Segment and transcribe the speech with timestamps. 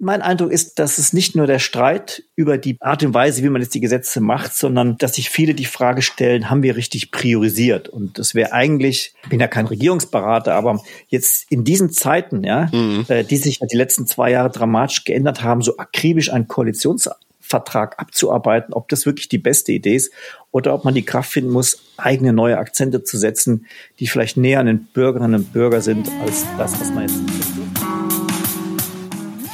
[0.00, 3.48] Mein Eindruck ist, dass es nicht nur der Streit über die Art und Weise, wie
[3.48, 7.10] man jetzt die Gesetze macht, sondern dass sich viele die Frage stellen, haben wir richtig
[7.10, 7.88] priorisiert?
[7.88, 12.70] Und das wäre eigentlich, ich bin ja kein Regierungsberater, aber jetzt in diesen Zeiten, ja,
[12.72, 13.06] mhm.
[13.08, 18.74] äh, die sich die letzten zwei Jahre dramatisch geändert haben, so akribisch einen Koalitionsvertrag abzuarbeiten,
[18.74, 20.12] ob das wirklich die beste Idee ist
[20.52, 23.66] oder ob man die Kraft finden muss, eigene neue Akzente zu setzen,
[23.98, 27.18] die vielleicht näher an den Bürgerinnen und Bürgern sind als das, was man jetzt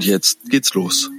[0.00, 1.10] Und jetzt geht's los.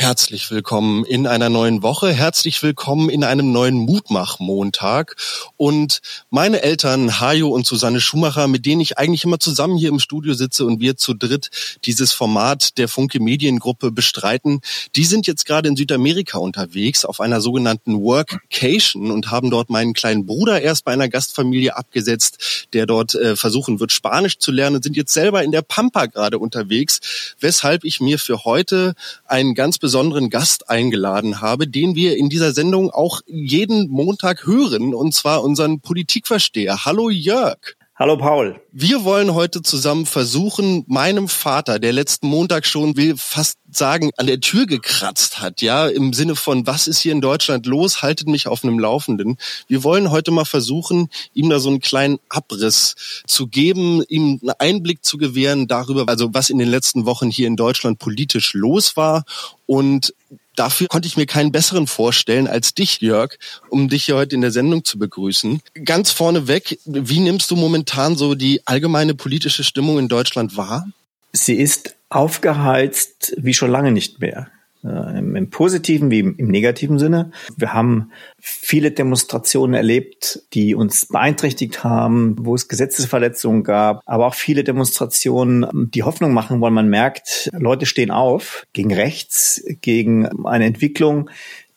[0.00, 2.12] Herzlich willkommen in einer neuen Woche.
[2.12, 5.16] Herzlich willkommen in einem neuen Mutmach-Montag.
[5.56, 9.98] Und meine Eltern, Hajo und Susanne Schumacher, mit denen ich eigentlich immer zusammen hier im
[9.98, 11.50] Studio sitze und wir zu dritt
[11.84, 14.60] dieses Format der Funke Mediengruppe bestreiten,
[14.94, 19.94] die sind jetzt gerade in Südamerika unterwegs auf einer sogenannten Workcation und haben dort meinen
[19.94, 24.76] kleinen Bruder erst bei einer Gastfamilie abgesetzt, der dort äh, versuchen wird, Spanisch zu lernen
[24.76, 27.00] und sind jetzt selber in der Pampa gerade unterwegs,
[27.40, 28.94] weshalb ich mir für heute
[29.24, 34.92] einen ganz besonderen Gast eingeladen habe, den wir in dieser Sendung auch jeden Montag hören,
[34.92, 36.84] und zwar unseren Politikversteher.
[36.84, 37.77] Hallo Jörg.
[37.98, 38.60] Hallo Paul.
[38.70, 44.28] Wir wollen heute zusammen versuchen, meinem Vater, der letzten Montag schon, will fast sagen, an
[44.28, 48.28] der Tür gekratzt hat, ja, im Sinne von, was ist hier in Deutschland los, haltet
[48.28, 49.36] mich auf einem Laufenden.
[49.66, 52.94] Wir wollen heute mal versuchen, ihm da so einen kleinen Abriss
[53.26, 57.48] zu geben, ihm einen Einblick zu gewähren darüber, also was in den letzten Wochen hier
[57.48, 59.24] in Deutschland politisch los war
[59.66, 60.14] und
[60.58, 64.40] Dafür konnte ich mir keinen besseren vorstellen als dich, Jörg, um dich hier heute in
[64.40, 65.60] der Sendung zu begrüßen.
[65.84, 70.88] Ganz vorneweg, wie nimmst du momentan so die allgemeine politische Stimmung in Deutschland wahr?
[71.32, 74.48] Sie ist aufgeheizt wie schon lange nicht mehr.
[74.84, 77.32] Äh, im, im, positiven wie im, im, negativen Sinne.
[77.56, 84.34] Wir haben viele Demonstrationen erlebt, die uns beeinträchtigt haben, wo es Gesetzesverletzungen gab, aber auch
[84.34, 90.66] viele Demonstrationen, die Hoffnung machen, weil man merkt, Leute stehen auf gegen rechts, gegen eine
[90.66, 91.28] Entwicklung,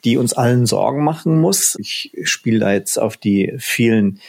[0.03, 1.75] die uns allen Sorgen machen muss.
[1.79, 4.19] Ich spiele da jetzt auf die vielen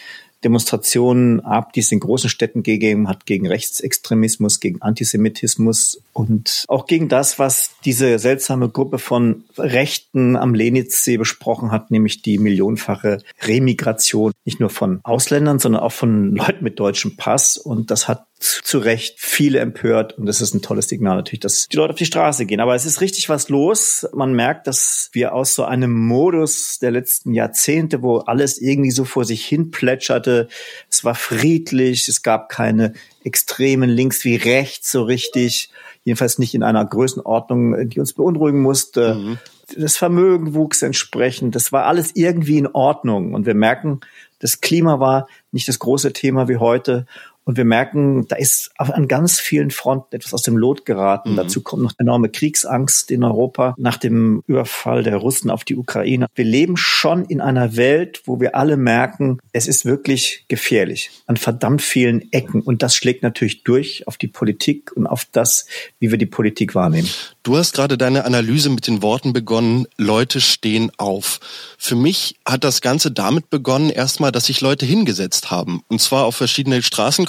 [0.44, 6.86] Demonstrationen ab, die es in großen Städten gegeben hat, gegen Rechtsextremismus, gegen Antisemitismus und auch
[6.86, 13.19] gegen das, was diese seltsame Gruppe von Rechten am Lenitzsee besprochen hat, nämlich die millionenfache
[13.42, 17.56] Remigration, nicht nur von Ausländern, sondern auch von Leuten mit deutschem Pass.
[17.56, 21.69] Und das hat zu Recht viele empört und das ist ein tolles Signal natürlich, dass
[21.69, 22.60] die Leute auf die Straße gehen.
[22.60, 24.06] Aber es ist richtig was los.
[24.12, 29.04] Man merkt, dass wir aus so einem Modus der letzten Jahrzehnte, wo alles irgendwie so
[29.04, 30.48] vor sich hin plätscherte,
[30.91, 32.94] es war friedlich, es gab keine
[33.25, 35.70] extremen links wie rechts so richtig,
[36.04, 39.14] jedenfalls nicht in einer Größenordnung, die uns beunruhigen musste.
[39.14, 39.38] Mhm.
[39.76, 41.54] Das Vermögen wuchs entsprechend.
[41.54, 43.32] Das war alles irgendwie in Ordnung.
[43.32, 44.00] Und wir merken,
[44.38, 47.06] das Klima war nicht das große Thema wie heute.
[47.44, 51.32] Und wir merken, da ist an ganz vielen Fronten etwas aus dem Lot geraten.
[51.32, 51.36] Mhm.
[51.36, 56.26] Dazu kommt noch enorme Kriegsangst in Europa nach dem Überfall der Russen auf die Ukraine.
[56.34, 61.36] Wir leben schon in einer Welt, wo wir alle merken, es ist wirklich gefährlich an
[61.36, 62.60] verdammt vielen Ecken.
[62.60, 65.66] Und das schlägt natürlich durch auf die Politik und auf das,
[65.98, 67.08] wie wir die Politik wahrnehmen.
[67.42, 71.41] Du hast gerade deine Analyse mit den Worten begonnen, Leute stehen auf.
[71.76, 75.82] Für mich hat das Ganze damit begonnen, erstmal, dass sich Leute hingesetzt haben.
[75.88, 76.76] Und zwar auf verschiedene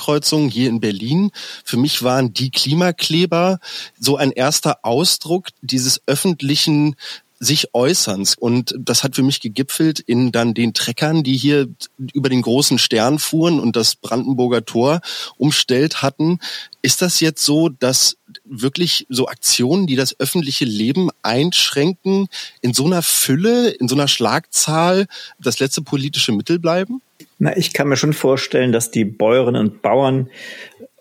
[0.03, 1.31] Straßenkreuzungen hier in Berlin.
[1.63, 3.59] Für mich waren die Klimakleber
[3.99, 6.95] so ein erster Ausdruck dieses öffentlichen
[7.39, 8.35] sich Äußerns.
[8.37, 11.67] Und das hat für mich gegipfelt in dann den Treckern, die hier
[12.13, 15.01] über den großen Stern fuhren und das Brandenburger Tor
[15.37, 16.39] umstellt hatten.
[16.81, 18.15] Ist das jetzt so, dass
[18.45, 22.27] wirklich so Aktionen, die das öffentliche Leben einschränken,
[22.61, 25.07] in so einer Fülle, in so einer Schlagzahl
[25.37, 27.01] das letzte politische Mittel bleiben?
[27.43, 30.29] Na, ich kann mir schon vorstellen, dass die Bäuerinnen und Bauern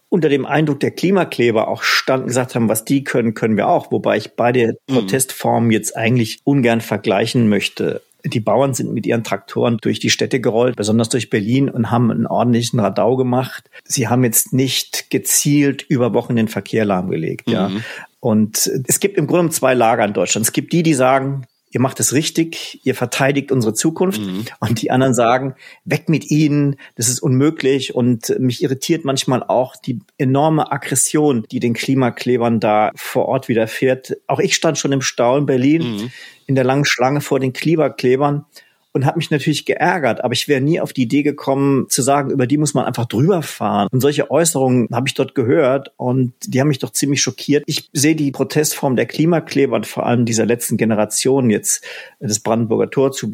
[0.08, 3.92] unter dem Eindruck der Klimakleber auch standen, gesagt haben, was die können, können wir auch.
[3.92, 4.94] Wobei ich beide mhm.
[4.94, 8.02] Protestformen jetzt eigentlich ungern vergleichen möchte.
[8.24, 12.10] Die Bauern sind mit ihren Traktoren durch die Städte gerollt, besonders durch Berlin, und haben
[12.10, 13.70] einen ordentlichen Radau gemacht.
[13.84, 17.52] Sie haben jetzt nicht gezielt über Wochen den Verkehr lahmgelegt, mhm.
[17.52, 17.70] ja.
[18.18, 20.44] Und es gibt im Grunde zwei Lager in Deutschland.
[20.44, 24.20] Es gibt die, die sagen, ihr macht es richtig, ihr verteidigt unsere Zukunft.
[24.20, 24.44] Mhm.
[24.60, 25.54] Und die anderen sagen,
[25.84, 27.94] weg mit ihnen, das ist unmöglich.
[27.94, 34.18] Und mich irritiert manchmal auch die enorme Aggression, die den Klimaklebern da vor Ort widerfährt.
[34.26, 36.12] Auch ich stand schon im Stau in Berlin mhm.
[36.46, 38.44] in der langen Schlange vor den Klimaklebern
[38.92, 42.30] und habe mich natürlich geärgert, aber ich wäre nie auf die Idee gekommen zu sagen,
[42.30, 43.88] über die muss man einfach drüber fahren.
[43.90, 47.64] Und solche Äußerungen habe ich dort gehört und die haben mich doch ziemlich schockiert.
[47.66, 51.84] Ich sehe die Protestform der Klimakleber und vor allem dieser letzten Generation jetzt
[52.20, 53.30] das Brandenburger Tor zu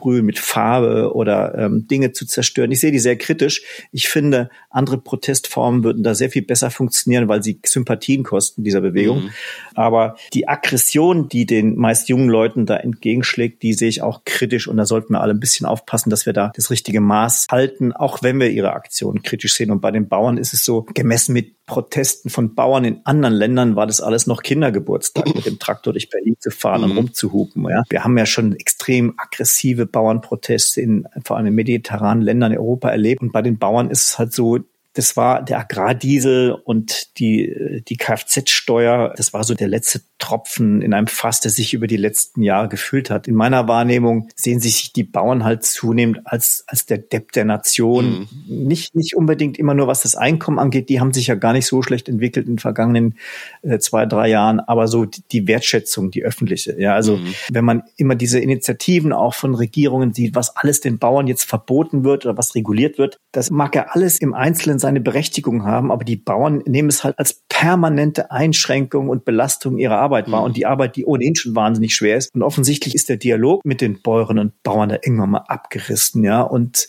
[0.00, 2.70] besprühen mit Farbe oder ähm, Dinge zu zerstören.
[2.70, 3.62] Ich sehe die sehr kritisch.
[3.92, 8.80] Ich finde, andere Protestformen würden da sehr viel besser funktionieren, weil sie Sympathien kosten dieser
[8.80, 9.24] Bewegung.
[9.24, 9.30] Mhm.
[9.74, 14.68] Aber die Aggression, die den meist jungen Leuten da entgegenschlägt, die sehe ich auch kritisch
[14.68, 17.92] und da sollten wir alle ein bisschen aufpassen, dass wir da das richtige Maß halten,
[17.92, 19.70] auch wenn wir ihre Aktionen kritisch sehen.
[19.70, 23.76] Und bei den Bauern ist es so, gemessen mit Protesten von Bauern in anderen Ländern
[23.76, 26.98] war das alles noch Kindergeburtstag, mit dem Traktor durch Berlin zu fahren und mhm.
[26.98, 27.64] rumzuhupen.
[27.70, 27.84] Ja.
[27.88, 32.90] Wir haben ja schon extrem aggressive Bauernproteste in vor allem in mediterranen Ländern in Europa
[32.90, 33.20] erlebt.
[33.20, 34.58] Und bei den Bauern ist es halt so,
[34.94, 39.14] das war der Agrardiesel und die, die Kfz-Steuer.
[39.16, 42.68] Das war so der letzte Tropfen in einem Fass, der sich über die letzten Jahre
[42.68, 43.28] gefüllt hat.
[43.28, 48.26] In meiner Wahrnehmung sehen sich die Bauern halt zunehmend als, als der Depp der Nation.
[48.48, 48.66] Mhm.
[48.66, 50.88] Nicht, nicht unbedingt immer nur, was das Einkommen angeht.
[50.88, 53.14] Die haben sich ja gar nicht so schlecht entwickelt in den vergangenen
[53.62, 54.58] äh, zwei, drei Jahren.
[54.58, 56.80] Aber so die, die Wertschätzung, die öffentliche.
[56.80, 57.34] Ja, also mhm.
[57.52, 62.02] wenn man immer diese Initiativen auch von Regierungen sieht, was alles den Bauern jetzt verboten
[62.02, 66.04] wird oder was reguliert wird, das mag ja alles im Einzelnen seine Berechtigung haben, aber
[66.04, 70.46] die Bauern nehmen es halt als permanente Einschränkung und Belastung ihrer Arbeit wahr mhm.
[70.46, 72.34] und die Arbeit, die ohnehin schon wahnsinnig schwer ist.
[72.34, 76.42] Und offensichtlich ist der Dialog mit den Bäuerinnen und Bauern da irgendwann mal abgerissen, ja.
[76.42, 76.86] Und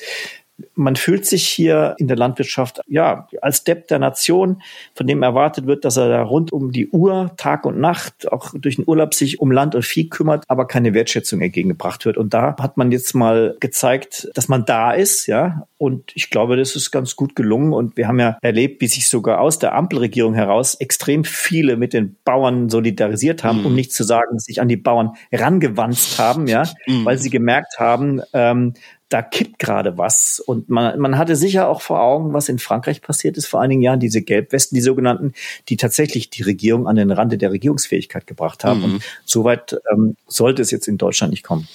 [0.75, 4.61] man fühlt sich hier in der Landwirtschaft ja als Depp der Nation,
[4.95, 8.53] von dem erwartet wird, dass er da rund um die Uhr, Tag und Nacht, auch
[8.53, 12.17] durch den Urlaub sich um Land und Vieh kümmert, aber keine Wertschätzung entgegengebracht wird.
[12.17, 15.67] Und da hat man jetzt mal gezeigt, dass man da ist, ja.
[15.77, 17.73] Und ich glaube, das ist ganz gut gelungen.
[17.73, 21.93] Und wir haben ja erlebt, wie sich sogar aus der Ampelregierung heraus extrem viele mit
[21.93, 23.65] den Bauern solidarisiert haben, mhm.
[23.65, 27.05] um nicht zu sagen, sich an die Bauern rangewanzt haben, ja, mhm.
[27.05, 28.73] weil sie gemerkt haben, ähm,
[29.11, 30.41] da kippt gerade was.
[30.45, 33.81] Und man, man hatte sicher auch vor Augen, was in Frankreich passiert ist vor einigen
[33.81, 35.33] Jahren, diese Gelbwesten, die sogenannten,
[35.67, 38.79] die tatsächlich die Regierung an den Rande der Regierungsfähigkeit gebracht haben.
[38.79, 38.85] Mhm.
[38.85, 41.67] Und soweit ähm, sollte es jetzt in Deutschland nicht kommen.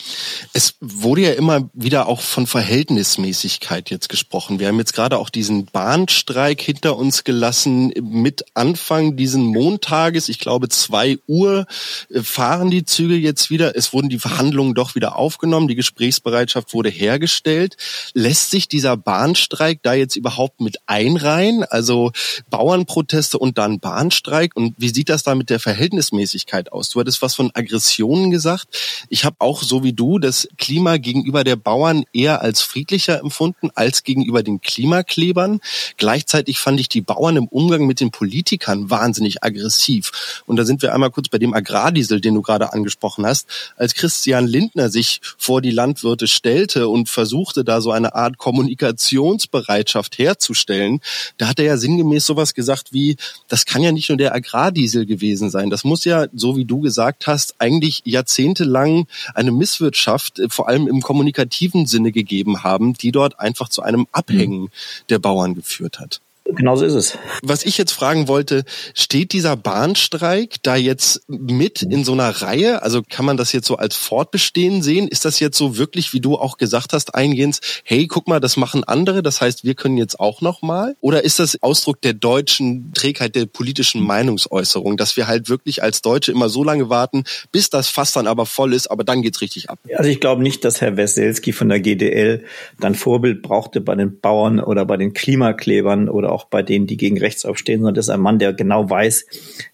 [0.55, 4.59] Es wurde ja immer wieder auch von Verhältnismäßigkeit jetzt gesprochen.
[4.59, 7.93] Wir haben jetzt gerade auch diesen Bahnstreik hinter uns gelassen.
[8.00, 11.67] Mit Anfang diesen Montages, ich glaube zwei Uhr,
[12.09, 13.77] äh, fahren die Züge jetzt wieder.
[13.77, 15.69] Es wurden die Verhandlungen doch wieder aufgenommen.
[15.69, 17.76] Die Gesprächsbereitschaft wurde hergestellt gestellt.
[18.14, 21.64] Lässt sich dieser Bahnstreik da jetzt überhaupt mit einreihen?
[21.64, 22.12] Also
[22.50, 24.55] Bauernproteste und dann Bahnstreik?
[24.55, 26.90] Und wie sieht das da mit der Verhältnismäßigkeit aus?
[26.90, 28.69] Du hattest was von Aggressionen gesagt.
[29.08, 33.70] Ich habe auch so wie du das Klima gegenüber der Bauern eher als friedlicher empfunden
[33.75, 35.58] als gegenüber den Klimaklebern.
[35.96, 40.43] Gleichzeitig fand ich die Bauern im Umgang mit den Politikern wahnsinnig aggressiv.
[40.46, 43.49] Und da sind wir einmal kurz bei dem Agrardiesel, den du gerade angesprochen hast.
[43.76, 50.19] Als Christian Lindner sich vor die Landwirte stellte und versuchte da so eine Art Kommunikationsbereitschaft
[50.19, 51.01] herzustellen,
[51.39, 53.17] da hat er ja sinngemäß sowas gesagt wie,
[53.49, 55.71] das kann ja nicht nur der Agrardiesel gewesen sein.
[55.71, 60.87] Das muss ja, so wie du gesagt hast, eigentlich jahrzehntelang eine Misswirtschaft, äh, vor allem
[60.89, 64.71] im kommunikativen Sinne gegeben haben, die dort einfach zu einem Abhängen mhm.
[65.09, 66.21] der Bauern geführt hat.
[66.54, 67.19] Genauso ist es.
[67.43, 68.64] Was ich jetzt fragen wollte,
[68.94, 72.82] steht dieser Bahnstreik da jetzt mit in so einer Reihe?
[72.82, 75.08] Also kann man das jetzt so als Fortbestehen sehen?
[75.08, 78.56] Ist das jetzt so wirklich, wie du auch gesagt hast, eingehend, hey, guck mal, das
[78.56, 80.96] machen andere, das heißt, wir können jetzt auch noch mal?
[81.00, 86.03] Oder ist das Ausdruck der deutschen Trägheit der politischen Meinungsäußerung, dass wir halt wirklich als
[86.03, 89.41] Deutsche immer so lange warten, bis das Fass dann aber voll ist, aber dann geht's
[89.41, 89.79] richtig ab?
[89.96, 92.44] Also ich glaube nicht, dass Herr Weselski von der GDL
[92.79, 96.98] dann Vorbild brauchte bei den Bauern oder bei den Klimaklebern oder auch bei denen, die
[96.98, 99.26] gegen rechts aufstehen, sondern das ist ein Mann, der genau weiß,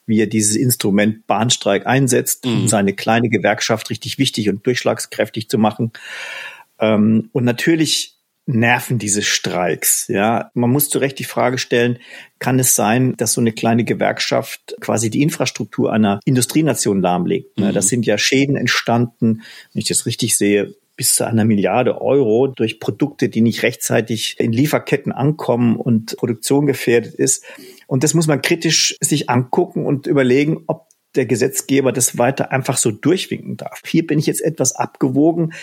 [0.06, 2.68] wie er dieses Instrument Bahnstreik einsetzt, um mhm.
[2.68, 5.92] seine kleine Gewerkschaft richtig wichtig und durchschlagskräftig zu machen.
[6.78, 10.06] Ähm, und natürlich nerven diese Streiks.
[10.08, 11.98] Ja, man muss zu Recht die Frage stellen,
[12.38, 17.58] kann es sein, dass so eine kleine Gewerkschaft quasi die Infrastruktur einer Industrienation lahmlegt?
[17.58, 17.72] Mhm.
[17.72, 19.42] Das sind ja Schäden entstanden,
[19.72, 24.36] wenn ich das richtig sehe, bis zu einer Milliarde Euro durch Produkte, die nicht rechtzeitig
[24.38, 27.44] in Lieferketten ankommen und Produktion gefährdet ist.
[27.88, 32.76] Und das muss man kritisch sich angucken und überlegen, ob der Gesetzgeber das weiter einfach
[32.76, 33.82] so durchwinken darf.
[33.84, 35.54] Hier bin ich jetzt etwas abgewogen.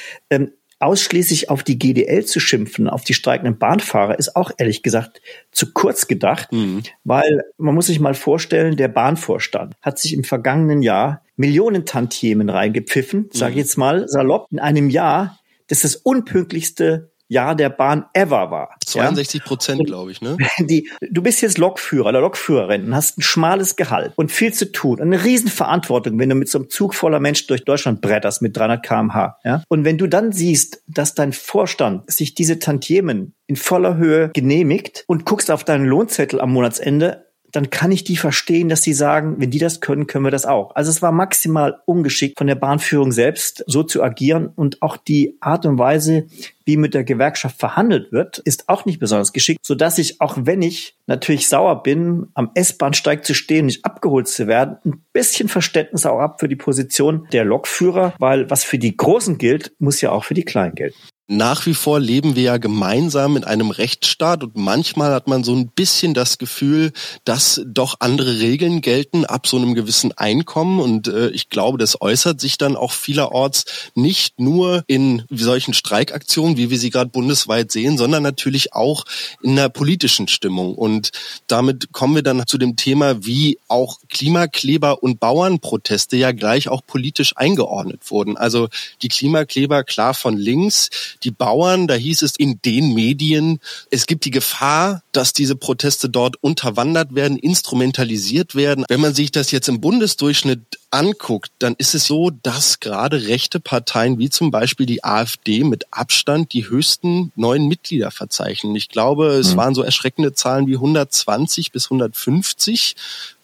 [0.80, 5.22] Ausschließlich auf die GDL zu schimpfen, auf die streikenden Bahnfahrer, ist auch ehrlich gesagt
[5.52, 6.84] zu kurz gedacht, mhm.
[7.04, 12.50] weil man muss sich mal vorstellen, der Bahnvorstand hat sich im vergangenen Jahr Millionen Tantiemen
[12.50, 13.62] reingepfiffen, sage ich mhm.
[13.62, 18.76] jetzt mal salopp, in einem Jahr, das das unpünktlichste Jahr der Bahn ever war.
[18.86, 19.86] 62 Prozent, ja?
[19.86, 20.38] glaube ich, ne?
[20.60, 24.72] Die, du bist jetzt Lokführer oder Lokführerin und hast ein schmales Gehalt und viel zu
[24.72, 28.42] tun und eine Riesenverantwortung, wenn du mit so einem Zug voller Menschen durch Deutschland bretterst
[28.42, 29.38] mit 300 kmh.
[29.46, 29.64] Ja?
[29.70, 35.04] Und wenn du dann siehst, dass dein Vorstand sich diese Tantiemen in voller Höhe genehmigt
[35.08, 39.36] und guckst auf deinen Lohnzettel am Monatsende, dann kann ich die verstehen, dass sie sagen,
[39.40, 40.76] wenn die das können, können wir das auch.
[40.76, 45.38] Also es war maximal ungeschickt von der Bahnführung selbst, so zu agieren und auch die
[45.42, 46.28] Art und Weise,
[46.66, 50.38] wie mit der Gewerkschaft verhandelt wird, ist auch nicht besonders geschickt, so dass ich, auch
[50.40, 55.50] wenn ich natürlich sauer bin, am S-Bahnsteig zu stehen, nicht abgeholt zu werden, ein bisschen
[55.50, 60.02] Verständnis auch ab für die Position der Lokführer, weil was für die Großen gilt, muss
[60.02, 60.98] ja auch für die Kleinen gelten
[61.32, 65.54] nach wie vor leben wir ja gemeinsam in einem Rechtsstaat und manchmal hat man so
[65.54, 66.92] ein bisschen das Gefühl,
[67.24, 72.02] dass doch andere Regeln gelten ab so einem gewissen Einkommen und äh, ich glaube, das
[72.02, 77.72] äußert sich dann auch vielerorts nicht nur in solchen Streikaktionen, wie wir sie gerade bundesweit
[77.72, 79.06] sehen, sondern natürlich auch
[79.44, 81.12] in der politischen Stimmung und
[81.46, 86.82] damit kommen wir dann zu dem Thema, wie auch Klimakleber und Bauernproteste ja gleich auch
[86.88, 88.36] politisch eingeordnet wurden.
[88.36, 88.68] Also
[89.04, 90.90] die Klimakleber klar von links,
[91.24, 93.60] die Bauern, da hieß es in den Medien,
[93.92, 98.86] es gibt die Gefahr, dass diese Proteste dort unterwandert werden, instrumentalisiert werden.
[98.88, 103.60] Wenn man sich das jetzt im Bundesdurchschnitt anguckt, dann ist es so, dass gerade rechte
[103.60, 108.76] Parteien wie zum Beispiel die AfD mit Abstand die höchsten neuen Mitglieder verzeichnen.
[108.76, 109.58] Ich glaube, es mhm.
[109.58, 112.96] waren so erschreckende Zahlen wie 120 bis 150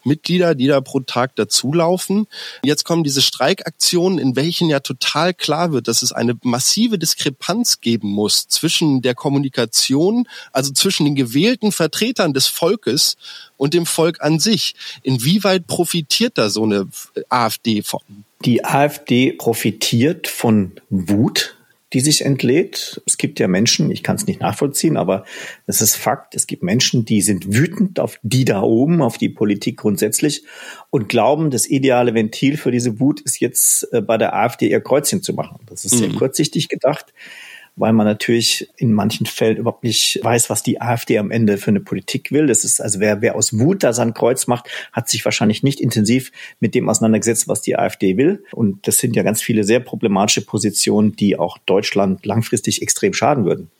[0.06, 2.26] Mitglieder, die da pro Tag dazulaufen.
[2.64, 7.80] Jetzt kommen diese Streikaktionen, in welchen ja total klar wird, dass es eine massive Diskrepanz
[7.80, 13.16] geben muss zwischen der Kommunikation, also zwischen den gewählten Vertretern des Volkes
[13.56, 14.74] und dem Volk an sich.
[15.02, 16.88] Inwieweit profitiert da so eine
[17.28, 18.00] AfD von?
[18.44, 21.56] Die AfD profitiert von Wut
[21.92, 23.00] die sich entlädt.
[23.06, 25.24] Es gibt ja Menschen, ich kann es nicht nachvollziehen, aber
[25.66, 29.28] es ist Fakt, es gibt Menschen, die sind wütend auf die da oben, auf die
[29.28, 30.44] Politik grundsätzlich
[30.90, 34.80] und glauben, das ideale Ventil für diese Wut ist jetzt äh, bei der AfD ihr
[34.80, 35.60] Kreuzchen zu machen.
[35.66, 36.16] Das ist sehr mhm.
[36.16, 37.12] kurzsichtig gedacht
[37.76, 41.70] weil man natürlich in manchen Fällen überhaupt nicht weiß, was die AfD am Ende für
[41.70, 42.46] eine Politik will.
[42.46, 45.80] Das ist also wer, wer aus Wut da sein Kreuz macht, hat sich wahrscheinlich nicht
[45.80, 48.44] intensiv mit dem auseinandergesetzt, was die AfD will.
[48.52, 53.44] Und das sind ja ganz viele sehr problematische Positionen, die auch Deutschland langfristig extrem schaden
[53.44, 53.70] würden.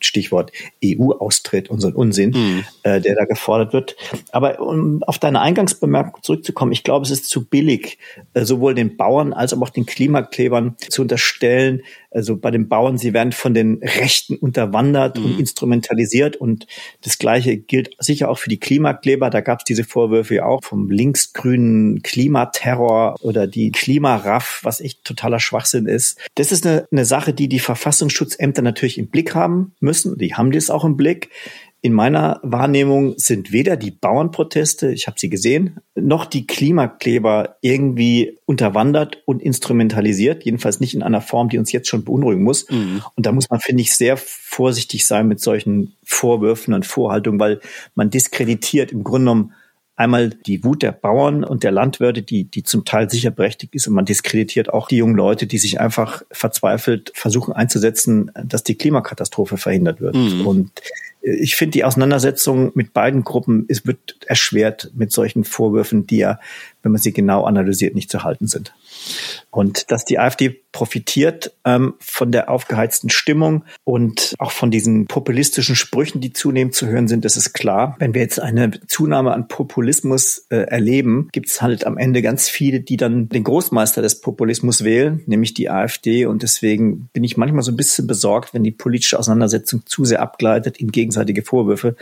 [0.00, 0.52] Stichwort
[0.84, 2.64] EU-Austritt und so ein Unsinn, mhm.
[2.82, 3.96] äh, der da gefordert wird.
[4.32, 7.98] Aber um auf deine Eingangsbemerkung zurückzukommen, ich glaube, es ist zu billig,
[8.34, 11.82] äh, sowohl den Bauern als auch den Klimaklebern zu unterstellen,
[12.14, 15.24] also bei den Bauern, sie werden von den Rechten unterwandert mhm.
[15.24, 16.36] und instrumentalisiert.
[16.36, 16.66] Und
[17.02, 19.30] das Gleiche gilt sicher auch für die Klimakleber.
[19.30, 25.04] Da gab es diese Vorwürfe ja auch vom linksgrünen Klimaterror oder die Klimaraff, was echt
[25.04, 26.18] totaler Schwachsinn ist.
[26.36, 29.43] Das ist eine, eine Sache, die die Verfassungsschutzämter natürlich im Blick haben
[29.80, 30.18] müssen.
[30.18, 31.30] Die haben das auch im Blick.
[31.84, 38.38] In meiner Wahrnehmung sind weder die Bauernproteste, ich habe sie gesehen, noch die Klimakleber irgendwie
[38.46, 42.70] unterwandert und instrumentalisiert, jedenfalls nicht in einer Form, die uns jetzt schon beunruhigen muss.
[42.70, 43.02] Mhm.
[43.14, 47.60] Und da muss man, finde ich, sehr vorsichtig sein mit solchen Vorwürfen und Vorhaltungen, weil
[47.94, 49.52] man diskreditiert im Grunde genommen
[49.96, 53.86] einmal die Wut der Bauern und der Landwirte, die, die zum Teil sicher berechtigt ist
[53.86, 58.74] und man diskreditiert auch die jungen Leute, die sich einfach verzweifelt versuchen einzusetzen, dass die
[58.74, 60.16] Klimakatastrophe verhindert wird.
[60.16, 60.46] Mhm.
[60.46, 60.70] Und
[61.20, 66.40] ich finde die Auseinandersetzung mit beiden Gruppen es wird erschwert mit solchen Vorwürfen, die ja,
[66.84, 68.74] wenn man sie genau analysiert, nicht zu halten sind.
[69.50, 75.76] Und dass die AfD profitiert ähm, von der aufgeheizten Stimmung und auch von diesen populistischen
[75.76, 77.96] Sprüchen, die zunehmend zu hören sind, das ist klar.
[77.98, 82.48] Wenn wir jetzt eine Zunahme an Populismus äh, erleben, gibt es halt am Ende ganz
[82.48, 86.26] viele, die dann den Großmeister des Populismus wählen, nämlich die AfD.
[86.26, 90.20] Und deswegen bin ich manchmal so ein bisschen besorgt, wenn die politische Auseinandersetzung zu sehr
[90.20, 91.96] abgleitet in gegenseitige Vorwürfe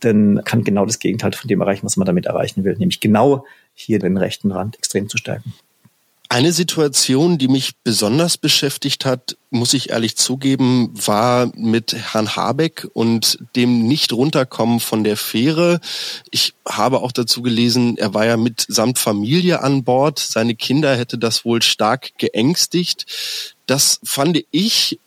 [0.00, 3.44] dann kann genau das Gegenteil von dem erreichen, was man damit erreichen will, nämlich genau
[3.78, 5.54] hier den rechten Rand extrem zu stärken.
[6.30, 12.86] Eine Situation, die mich besonders beschäftigt hat, muss ich ehrlich zugeben, war mit Herrn Habeck
[12.92, 15.80] und dem nicht runterkommen von der Fähre.
[16.30, 20.18] Ich habe auch dazu gelesen, er war ja mit samt Familie an Bord.
[20.18, 23.06] Seine Kinder hätte das wohl stark geängstigt.
[23.64, 25.00] Das fand ich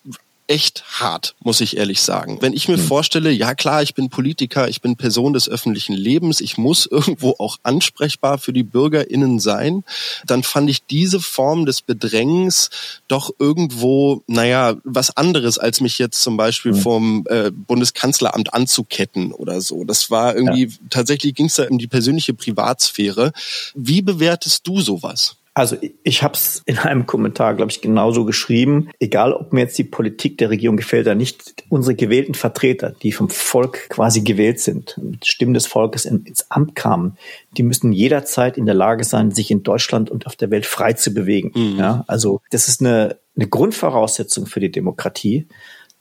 [0.52, 2.40] echt hart, muss ich ehrlich sagen.
[2.42, 2.82] Wenn ich mir mhm.
[2.82, 7.36] vorstelle, ja klar, ich bin Politiker, ich bin Person des öffentlichen Lebens, ich muss irgendwo
[7.40, 9.86] auch ansprechbar für die BürgerInnen sein,
[10.26, 12.70] dann fand ich diese Form des Bedrängens
[13.08, 16.82] doch irgendwo, naja, was anderes, als mich jetzt zum Beispiel mhm.
[16.82, 19.86] vom äh, Bundeskanzleramt anzuketten oder so.
[19.86, 20.78] Das war irgendwie, ja.
[20.90, 23.32] tatsächlich ging es da um die persönliche Privatsphäre.
[23.74, 25.38] Wie bewertest du sowas?
[25.54, 28.90] Also ich habe es in einem Kommentar, glaube ich, genauso geschrieben.
[29.00, 33.12] Egal, ob mir jetzt die Politik der Regierung gefällt oder nicht, unsere gewählten Vertreter, die
[33.12, 37.18] vom Volk quasi gewählt sind, mit Stimmen des Volkes ins Amt kamen,
[37.58, 40.94] die müssen jederzeit in der Lage sein, sich in Deutschland und auf der Welt frei
[40.94, 41.52] zu bewegen.
[41.54, 41.78] Mhm.
[41.78, 45.48] Ja, also das ist eine, eine Grundvoraussetzung für die Demokratie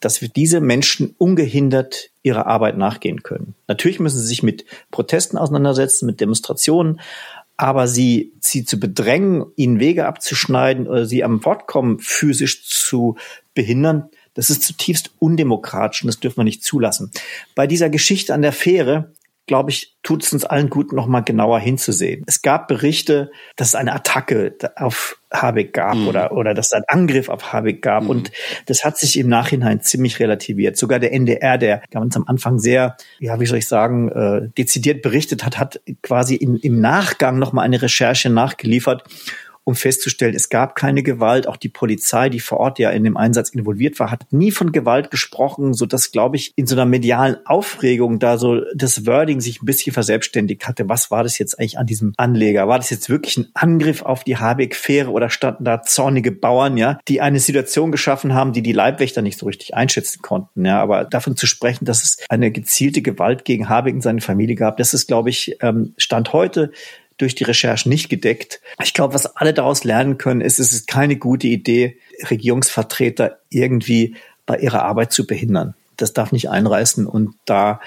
[0.00, 3.54] dass wir diese Menschen ungehindert ihrer Arbeit nachgehen können.
[3.68, 7.00] Natürlich müssen sie sich mit Protesten auseinandersetzen, mit Demonstrationen,
[7.60, 13.16] aber sie, sie zu bedrängen, ihnen Wege abzuschneiden oder sie am Fortkommen physisch zu
[13.52, 17.10] behindern, das ist zutiefst undemokratisch und das dürfen wir nicht zulassen.
[17.54, 19.12] Bei dieser Geschichte an der Fähre
[19.46, 22.22] glaube ich, tut es uns allen gut, nochmal genauer hinzusehen.
[22.28, 26.08] Es gab Berichte, dass es eine Attacke auf Habeck gab mhm.
[26.08, 28.04] oder, oder dass es einen Angriff auf Habeck gab.
[28.04, 28.10] Mhm.
[28.10, 28.32] Und
[28.66, 30.76] das hat sich im Nachhinein ziemlich relativiert.
[30.76, 35.02] Sogar der NDR, der ganz am Anfang sehr, ja, wie soll ich sagen, äh, dezidiert
[35.02, 39.04] berichtet hat, hat quasi in, im Nachgang nochmal eine Recherche nachgeliefert
[39.70, 41.46] um festzustellen, es gab keine Gewalt.
[41.46, 44.72] Auch die Polizei, die vor Ort ja in dem Einsatz involviert war, hat nie von
[44.72, 49.40] Gewalt gesprochen, so dass, glaube ich, in so einer medialen Aufregung da so das Wording
[49.40, 50.88] sich ein bisschen verselbstständigt hatte.
[50.88, 52.68] Was war das jetzt eigentlich an diesem Anleger?
[52.68, 56.98] War das jetzt wirklich ein Angriff auf die Habeck-Fähre oder standen da zornige Bauern, ja,
[57.08, 60.80] die eine Situation geschaffen haben, die die Leibwächter nicht so richtig einschätzen konnten, ja?
[60.80, 64.76] Aber davon zu sprechen, dass es eine gezielte Gewalt gegen Habeck und seine Familie gab,
[64.76, 66.72] das ist, glaube ich, ähm, Stand heute
[67.20, 68.60] durch die Recherche nicht gedeckt.
[68.82, 71.98] Ich glaube, was alle daraus lernen können, ist, es ist keine gute Idee,
[72.30, 75.74] Regierungsvertreter irgendwie bei ihrer Arbeit zu behindern.
[75.96, 77.80] Das darf nicht einreißen und da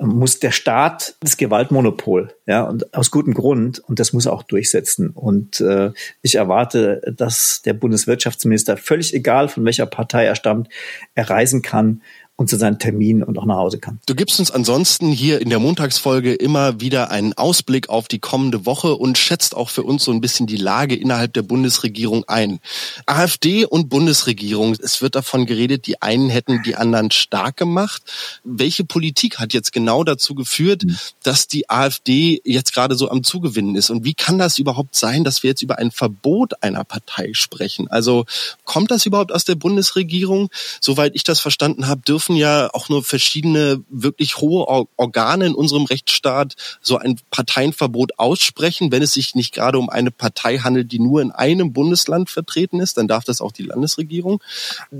[0.00, 4.42] muss der Staat das Gewaltmonopol, ja, und aus gutem Grund, und das muss er auch
[4.42, 5.10] durchsetzen.
[5.10, 5.92] Und äh,
[6.22, 10.68] ich erwarte, dass der Bundeswirtschaftsminister, völlig egal von welcher Partei er stammt,
[11.14, 12.00] erreisen kann,
[12.40, 14.00] und zu seinen Terminen und auch nach Hause kann.
[14.06, 18.64] Du gibst uns ansonsten hier in der Montagsfolge immer wieder einen Ausblick auf die kommende
[18.64, 22.60] Woche und schätzt auch für uns so ein bisschen die Lage innerhalb der Bundesregierung ein.
[23.04, 28.00] AfD und Bundesregierung, es wird davon geredet, die einen hätten die anderen stark gemacht.
[28.42, 30.96] Welche Politik hat jetzt genau dazu geführt, mhm.
[31.22, 33.90] dass die AfD jetzt gerade so am Zugewinnen ist?
[33.90, 37.86] Und wie kann das überhaupt sein, dass wir jetzt über ein Verbot einer Partei sprechen?
[37.88, 38.24] Also
[38.64, 40.48] kommt das überhaupt aus der Bundesregierung?
[40.80, 45.54] Soweit ich das verstanden habe, dürfen dürfen ja auch nur verschiedene wirklich hohe Organe in
[45.54, 48.92] unserem Rechtsstaat so ein Parteienverbot aussprechen.
[48.92, 52.80] Wenn es sich nicht gerade um eine Partei handelt, die nur in einem Bundesland vertreten
[52.80, 54.40] ist, dann darf das auch die Landesregierung.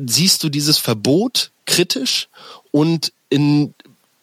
[0.06, 2.28] Siehst du dieses Verbot kritisch
[2.72, 3.74] und in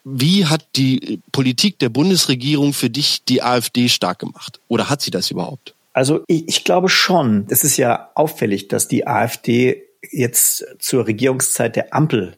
[0.10, 4.60] wie hat die Politik der Bundesregierung für dich die AfD stark gemacht?
[4.70, 5.74] Oder hat sie das überhaupt?
[5.92, 7.46] Also ich, ich glaube schon.
[7.50, 12.38] Es ist ja auffällig, dass die AfD jetzt zur Regierungszeit der Ampel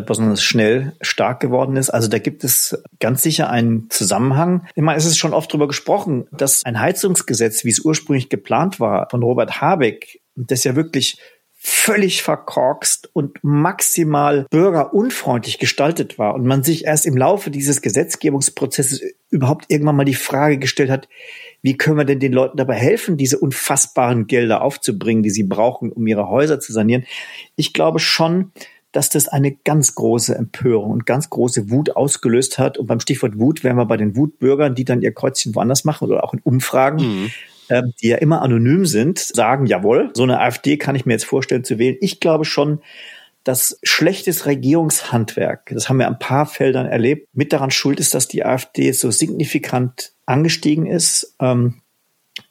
[0.00, 1.90] besonders schnell stark geworden ist.
[1.90, 4.66] Also da gibt es ganz sicher einen Zusammenhang.
[4.74, 8.80] Ich meine, es ist schon oft darüber gesprochen, dass ein Heizungsgesetz, wie es ursprünglich geplant
[8.80, 11.18] war, von Robert Habeck, das ja wirklich
[11.58, 19.02] völlig verkorkst und maximal bürgerunfreundlich gestaltet war und man sich erst im Laufe dieses Gesetzgebungsprozesses
[19.30, 21.08] überhaupt irgendwann mal die Frage gestellt hat,
[21.62, 25.90] wie können wir denn den Leuten dabei helfen, diese unfassbaren Gelder aufzubringen, die sie brauchen,
[25.90, 27.04] um ihre Häuser zu sanieren?
[27.56, 28.52] Ich glaube schon,
[28.96, 32.78] dass das eine ganz große Empörung und ganz große Wut ausgelöst hat.
[32.78, 36.08] Und beim Stichwort Wut wären wir bei den Wutbürgern, die dann ihr Kreuzchen woanders machen
[36.08, 37.04] oder auch in Umfragen.
[37.04, 37.30] Mhm.
[37.68, 41.24] Ähm, die ja immer anonym sind, sagen, jawohl, so eine AfD kann ich mir jetzt
[41.24, 41.96] vorstellen zu wählen.
[42.00, 42.78] Ich glaube schon,
[43.42, 48.14] dass schlechtes Regierungshandwerk, das haben wir an ein paar Feldern erlebt, mit daran schuld ist,
[48.14, 51.34] dass die AfD so signifikant angestiegen ist.
[51.40, 51.82] Ähm,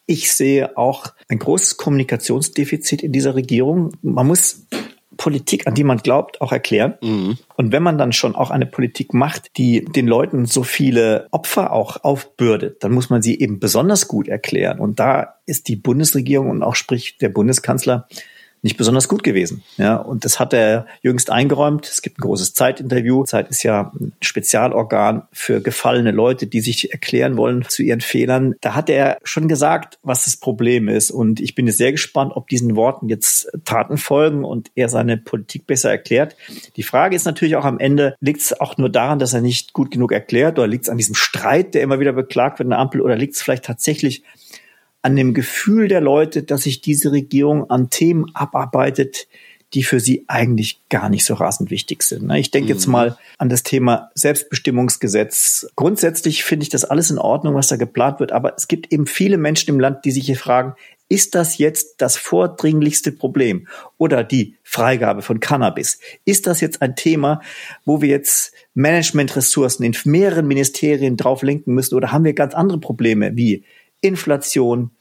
[0.06, 3.94] ich sehe auch ein großes Kommunikationsdefizit in dieser Regierung.
[4.02, 4.68] Man muss
[5.18, 6.96] Politik, an die man glaubt, auch erklären.
[7.02, 7.38] Mhm.
[7.56, 11.72] Und wenn man dann schon auch eine Politik macht, die den Leuten so viele Opfer
[11.72, 14.80] auch aufbürdet, dann muss man sie eben besonders gut erklären.
[14.80, 18.08] Und da ist die Bundesregierung und auch sprich der Bundeskanzler
[18.66, 19.62] nicht besonders gut gewesen.
[19.78, 21.86] Ja, und das hat er jüngst eingeräumt.
[21.88, 23.24] Es gibt ein großes Zeitinterview.
[23.24, 28.56] Zeit ist ja ein Spezialorgan für gefallene Leute, die sich erklären wollen zu ihren Fehlern.
[28.62, 31.12] Da hat er schon gesagt, was das Problem ist.
[31.12, 35.18] Und ich bin jetzt sehr gespannt, ob diesen Worten jetzt Taten folgen und er seine
[35.18, 36.36] Politik besser erklärt.
[36.76, 39.74] Die Frage ist natürlich auch am Ende, liegt es auch nur daran, dass er nicht
[39.74, 42.72] gut genug erklärt oder liegt es an diesem Streit, der immer wieder beklagt wird in
[42.72, 44.24] der Ampel oder liegt es vielleicht tatsächlich
[45.06, 49.28] an dem Gefühl der Leute, dass sich diese Regierung an Themen abarbeitet,
[49.76, 52.26] die für sie eigentlich gar nicht so rasend wichtig sind.
[52.26, 52.40] Ne?
[52.40, 52.94] Ich denke jetzt mhm.
[52.94, 55.68] mal an das Thema Selbstbestimmungsgesetz.
[55.76, 59.06] Grundsätzlich finde ich das alles in Ordnung, was da geplant wird, aber es gibt eben
[59.06, 60.74] viele Menschen im Land, die sich hier fragen,
[61.08, 63.68] ist das jetzt das vordringlichste Problem?
[64.00, 66.00] Oder die Freigabe von Cannabis?
[66.26, 67.42] Ist das jetzt ein Thema,
[67.86, 71.94] wo wir jetzt Managementressourcen in mehreren Ministerien drauf lenken müssen?
[71.94, 73.64] Oder haben wir ganz andere Probleme wie
[74.06, 74.92] Inflation,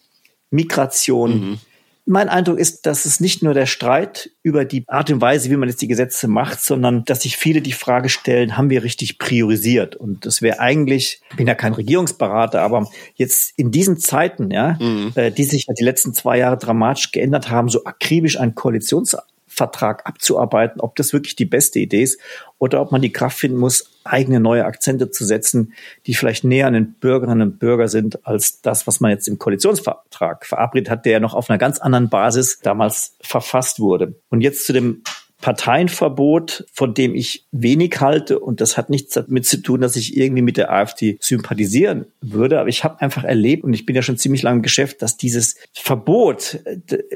[0.51, 1.51] Migration?
[1.51, 1.59] Mhm
[2.07, 5.57] mein Eindruck ist, dass es nicht nur der Streit über die Art und Weise, wie
[5.57, 9.19] man jetzt die Gesetze macht, sondern dass sich viele die Frage stellen, haben wir richtig
[9.19, 9.97] priorisiert?
[9.97, 14.77] Und das wäre eigentlich, ich bin ja kein Regierungsberater, aber jetzt in diesen Zeiten, ja,
[14.79, 15.13] mhm.
[15.15, 19.17] äh, die sich ja die letzten zwei Jahre dramatisch geändert haben, so akribisch ein Koalitions
[19.55, 22.21] Vertrag abzuarbeiten, ob das wirklich die beste Idee ist
[22.59, 25.73] oder ob man die Kraft finden muss, eigene neue Akzente zu setzen,
[26.07, 29.39] die vielleicht näher an den Bürgerinnen und Bürger sind als das, was man jetzt im
[29.39, 34.21] Koalitionsvertrag verabredet hat, der ja noch auf einer ganz anderen Basis damals verfasst wurde.
[34.29, 35.03] Und jetzt zu dem
[35.41, 38.39] Parteienverbot, von dem ich wenig halte.
[38.39, 42.61] Und das hat nichts damit zu tun, dass ich irgendwie mit der AfD sympathisieren würde.
[42.61, 45.17] Aber ich habe einfach erlebt, und ich bin ja schon ziemlich lange im Geschäft, dass
[45.17, 46.61] dieses Verbot,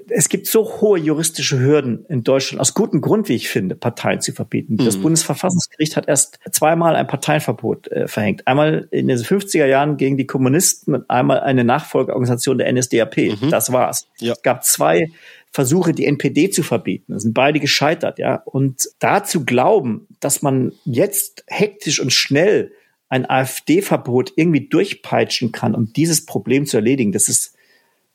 [0.08, 4.20] es gibt so hohe juristische Hürden in Deutschland, aus gutem Grund, wie ich finde, Parteien
[4.20, 4.74] zu verbieten.
[4.74, 4.84] Mhm.
[4.84, 8.46] Das Bundesverfassungsgericht hat erst zweimal ein Parteienverbot äh, verhängt.
[8.46, 13.16] Einmal in den 50er Jahren gegen die Kommunisten und einmal eine Nachfolgeorganisation der NSDAP.
[13.16, 13.50] Mhm.
[13.50, 14.06] Das war's.
[14.18, 14.32] Ja.
[14.32, 15.08] Es gab zwei
[15.50, 17.12] Versuche, die NPD zu verbieten.
[17.12, 18.42] Das sind beide gescheitert, ja.
[18.44, 22.72] Und dazu glauben, dass man jetzt hektisch und schnell
[23.08, 27.54] ein AfD-Verbot irgendwie durchpeitschen kann, um dieses Problem zu erledigen, das ist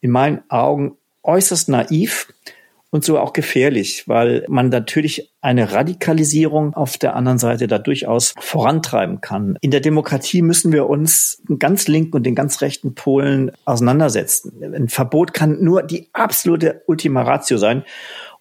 [0.02, 2.28] in meinen Augen äußerst naiv
[2.94, 8.36] und so auch gefährlich, weil man natürlich eine Radikalisierung auf der anderen Seite da durchaus
[8.40, 9.58] vorantreiben kann.
[9.62, 14.54] In der Demokratie müssen wir uns den ganz linken und den ganz rechten Polen auseinandersetzen.
[14.62, 17.84] Ein Verbot kann nur die absolute Ultima Ratio sein.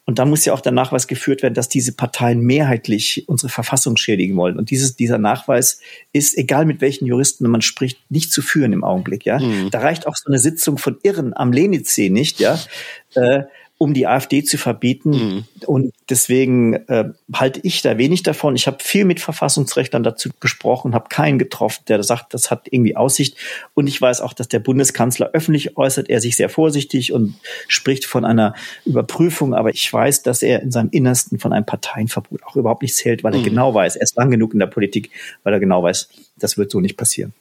[0.04, 3.96] Und da muss ja auch der Nachweis geführt werden, dass diese Parteien mehrheitlich unsere Verfassung
[3.96, 4.58] schädigen wollen.
[4.58, 5.80] Und dieses, dieser Nachweis
[6.12, 9.24] ist, egal mit welchen Juristen man spricht, nicht zu führen im Augenblick.
[9.24, 9.70] Ja, mhm.
[9.70, 12.40] da reicht auch so eine Sitzung von Irren am Lenizee nicht.
[12.40, 12.58] Ja,
[13.14, 13.44] äh,
[13.82, 15.10] um die AfD zu verbieten.
[15.10, 15.44] Mhm.
[15.66, 18.54] Und deswegen äh, halte ich da wenig davon.
[18.54, 22.94] Ich habe viel mit Verfassungsrechtlern dazu gesprochen, habe keinen getroffen, der sagt, das hat irgendwie
[22.94, 23.36] Aussicht.
[23.74, 27.34] Und ich weiß auch, dass der Bundeskanzler öffentlich äußert, er sich sehr vorsichtig und
[27.66, 29.52] spricht von einer Überprüfung.
[29.52, 33.24] Aber ich weiß, dass er in seinem Innersten von einem Parteienverbot auch überhaupt nichts hält,
[33.24, 33.46] weil er mhm.
[33.46, 35.10] genau weiß, er ist lang genug in der Politik,
[35.42, 37.32] weil er genau weiß, das wird so nicht passieren.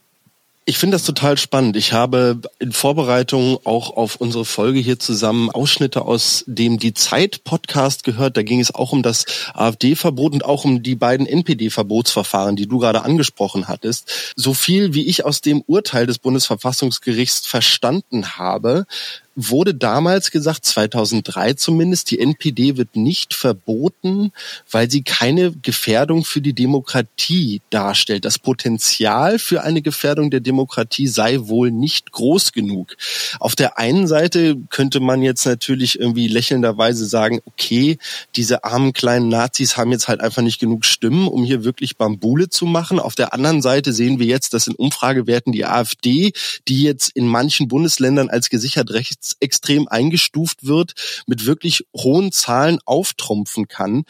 [0.64, 1.76] Ich finde das total spannend.
[1.76, 7.44] Ich habe in Vorbereitung auch auf unsere Folge hier zusammen Ausschnitte aus dem Die Zeit
[7.44, 8.38] Podcast gehört.
[8.38, 12.78] Da ging es auch um das AfD-Verbot und auch um die beiden NPD-Verbotsverfahren, die du
[12.78, 14.34] gerade angesprochen hattest.
[14.36, 18.86] So viel wie ich aus dem Urteil des Bundesverfassungsgerichts verstanden habe,
[19.36, 24.32] wurde damals gesagt, 2003 zumindest, die NPD wird nicht verboten,
[24.70, 28.26] weil sie keine Gefährdung für die Demokratie darstellt.
[28.26, 32.98] Das Potenzial für eine Gefährdung der Demokratie sei wohl nicht groß genug.
[33.40, 37.98] Auf der einen Seite könnte man jetzt natürlich irgendwie lächelnderweise sagen, okay,
[38.36, 42.50] diese armen kleinen Nazis haben jetzt halt einfach nicht genug Stimmen, um hier wirklich Bambule
[42.50, 43.00] zu machen.
[43.00, 46.34] Auf der anderen Seite sehen wir jetzt, dass in Umfragewerten die AfD,
[46.68, 50.94] die jetzt in manchen Bundesländern als gesichert rechts rechtsextrem eingestuft wird,
[51.28, 54.04] mit wirklich hohen Zahlen auftrumpfen kann.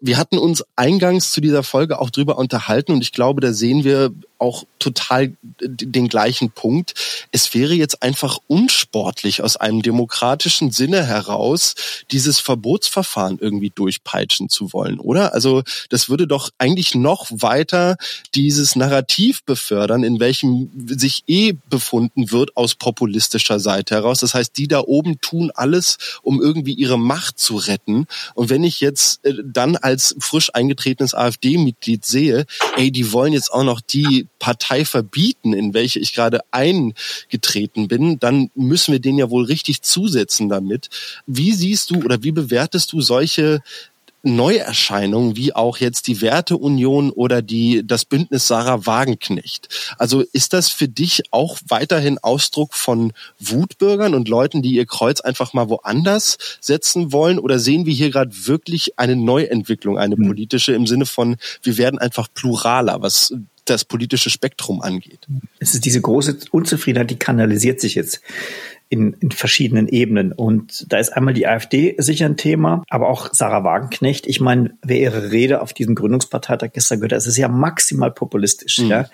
[0.00, 3.84] Wir hatten uns eingangs zu dieser Folge auch drüber unterhalten und ich glaube, da sehen
[3.84, 6.94] wir auch total den gleichen Punkt.
[7.30, 11.74] Es wäre jetzt einfach unsportlich aus einem demokratischen Sinne heraus,
[12.10, 15.34] dieses Verbotsverfahren irgendwie durchpeitschen zu wollen, oder?
[15.34, 17.96] Also das würde doch eigentlich noch weiter
[18.34, 24.20] dieses Narrativ befördern, in welchem sich eh befunden wird aus populistischer Seite heraus.
[24.20, 28.06] Das heißt, die da oben tun alles, um irgendwie ihre Macht zu retten.
[28.34, 33.52] Und wenn ich jetzt äh, dann als frisch eingetretenes AfD-Mitglied sehe, ey, die wollen jetzt
[33.52, 39.18] auch noch die Partei verbieten, in welche ich gerade eingetreten bin, dann müssen wir den
[39.18, 40.88] ja wohl richtig zusetzen damit.
[41.26, 43.60] Wie siehst du oder wie bewertest du solche
[44.22, 49.68] Neuerscheinungen wie auch jetzt die Werteunion oder die, das Bündnis Sarah Wagenknecht.
[49.98, 55.20] Also ist das für dich auch weiterhin Ausdruck von Wutbürgern und Leuten, die ihr Kreuz
[55.20, 57.38] einfach mal woanders setzen wollen?
[57.38, 60.26] Oder sehen wir hier gerade wirklich eine Neuentwicklung, eine hm.
[60.26, 65.26] politische im Sinne von, wir werden einfach pluraler, was das politische Spektrum angeht.
[65.58, 68.20] Es ist diese große Unzufriedenheit, die kanalisiert sich jetzt
[68.90, 70.32] in, in verschiedenen Ebenen.
[70.32, 74.26] Und da ist einmal die AfD sicher ein Thema, aber auch Sarah Wagenknecht.
[74.26, 78.10] Ich meine, wer ihre Rede auf diesem Gründungsparteitag gestern gehört hat, es ist ja maximal
[78.10, 78.78] populistisch.
[78.78, 78.86] Mhm.
[78.88, 79.06] Ja?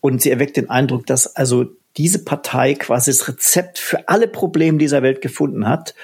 [0.00, 4.78] Und sie erweckt den Eindruck, dass also diese Partei quasi das Rezept für alle Probleme
[4.78, 5.96] dieser Welt gefunden hat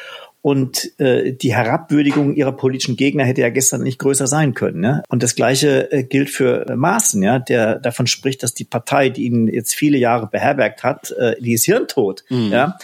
[0.45, 4.79] Und äh, die Herabwürdigung ihrer politischen Gegner hätte ja gestern nicht größer sein können.
[4.79, 5.03] Ne?
[5.09, 9.09] Und das Gleiche äh, gilt für äh, Maaßen, ja, der davon spricht, dass die Partei,
[9.09, 12.25] die ihn jetzt viele Jahre beherbergt hat, äh, die ist hirntot.
[12.29, 12.53] Mhm.
[12.53, 12.77] Ja?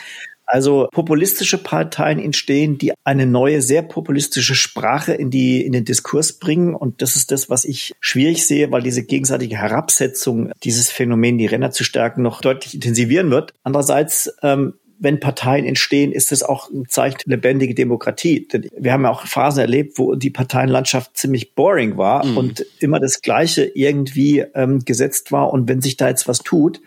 [0.46, 6.32] Also populistische Parteien entstehen, die eine neue, sehr populistische Sprache in die, in den Diskurs
[6.32, 6.74] bringen.
[6.74, 11.44] Und das ist das, was ich schwierig sehe, weil diese gegenseitige Herabsetzung dieses Phänomen, die
[11.44, 13.52] Renner zu stärken, noch deutlich intensivieren wird.
[13.64, 18.46] Andererseits ähm, wenn Parteien entstehen, ist es auch ein Zeichen lebendige Demokratie.
[18.46, 22.36] Denn wir haben ja auch Phasen erlebt, wo die Parteienlandschaft ziemlich boring war mhm.
[22.36, 25.52] und immer das Gleiche irgendwie ähm, gesetzt war.
[25.52, 26.82] Und wenn sich da jetzt was tut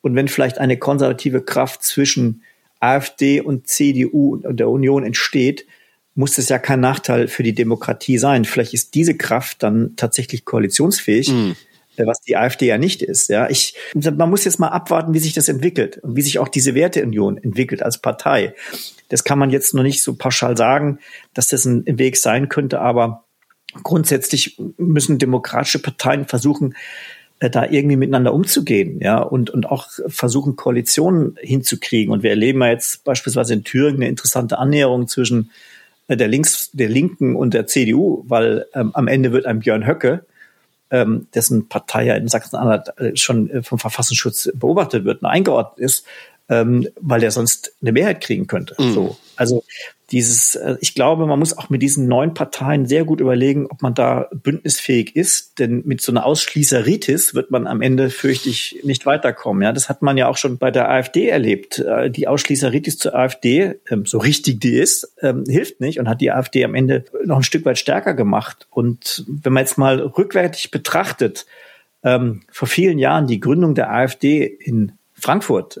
[0.00, 2.42] und wenn vielleicht eine konservative Kraft zwischen
[2.80, 5.66] AfD und CDU und der Union entsteht,
[6.14, 8.46] muss das ja kein Nachteil für die Demokratie sein.
[8.46, 11.30] Vielleicht ist diese Kraft dann tatsächlich koalitionsfähig.
[11.30, 11.56] Mhm
[11.96, 13.28] was die AfD ja nicht ist.
[13.28, 16.48] Ja, ich, man muss jetzt mal abwarten, wie sich das entwickelt und wie sich auch
[16.48, 18.54] diese Werteunion entwickelt als Partei.
[19.08, 20.98] Das kann man jetzt noch nicht so pauschal sagen,
[21.34, 23.24] dass das ein Weg sein könnte, aber
[23.82, 26.74] grundsätzlich müssen demokratische Parteien versuchen,
[27.42, 32.12] äh, da irgendwie miteinander umzugehen, ja, und, und auch versuchen, Koalitionen hinzukriegen.
[32.12, 35.50] Und wir erleben ja jetzt beispielsweise in Thüringen eine interessante Annäherung zwischen
[36.08, 39.86] äh, der Links, der Linken und der CDU, weil ähm, am Ende wird ein Björn
[39.86, 40.24] Höcke,
[40.92, 45.84] ähm, dessen Partei ja in Sachsen-Anhalt äh, schon äh, vom Verfassungsschutz beobachtet wird und eingeordnet
[45.84, 46.06] ist,
[46.48, 48.76] ähm, weil der sonst eine Mehrheit kriegen könnte.
[48.78, 48.92] Mhm.
[48.92, 49.16] So.
[49.36, 49.64] Also
[50.12, 53.80] dieses, äh, ich glaube, man muss auch mit diesen neuen Parteien sehr gut überlegen, ob
[53.80, 58.80] man da bündnisfähig ist, denn mit so einer Ausschließeritis wird man am Ende, fürchte ich,
[58.84, 59.62] nicht weiterkommen.
[59.62, 61.78] Ja, das hat man ja auch schon bei der AfD erlebt.
[61.78, 66.20] Äh, die Ausschließeritis zur AfD, ähm, so richtig die ist, ähm, hilft nicht und hat
[66.20, 68.66] die AfD am Ende noch ein Stück weit stärker gemacht.
[68.70, 71.46] Und wenn man jetzt mal rückwärtig betrachtet,
[72.04, 75.80] ähm, vor vielen Jahren die Gründung der AfD in Frankfurt,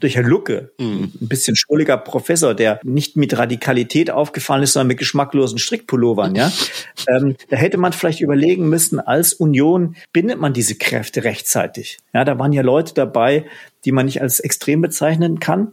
[0.00, 1.12] durch Herr Lucke, mhm.
[1.20, 6.50] ein bisschen schrulliger Professor, der nicht mit Radikalität aufgefallen ist, sondern mit geschmacklosen Strickpullovern, ja.
[7.08, 11.98] ähm, da hätte man vielleicht überlegen müssen, als Union bindet man diese Kräfte rechtzeitig.
[12.12, 13.46] Ja, da waren ja Leute dabei,
[13.84, 15.72] die man nicht als extrem bezeichnen kann.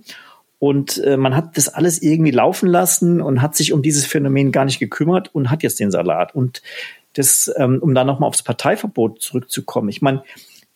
[0.60, 4.52] Und äh, man hat das alles irgendwie laufen lassen und hat sich um dieses Phänomen
[4.52, 6.34] gar nicht gekümmert und hat jetzt den Salat.
[6.34, 6.64] Und
[7.14, 9.90] das, ähm, um da nochmal aufs Parteiverbot zurückzukommen.
[9.90, 10.24] Ich meine,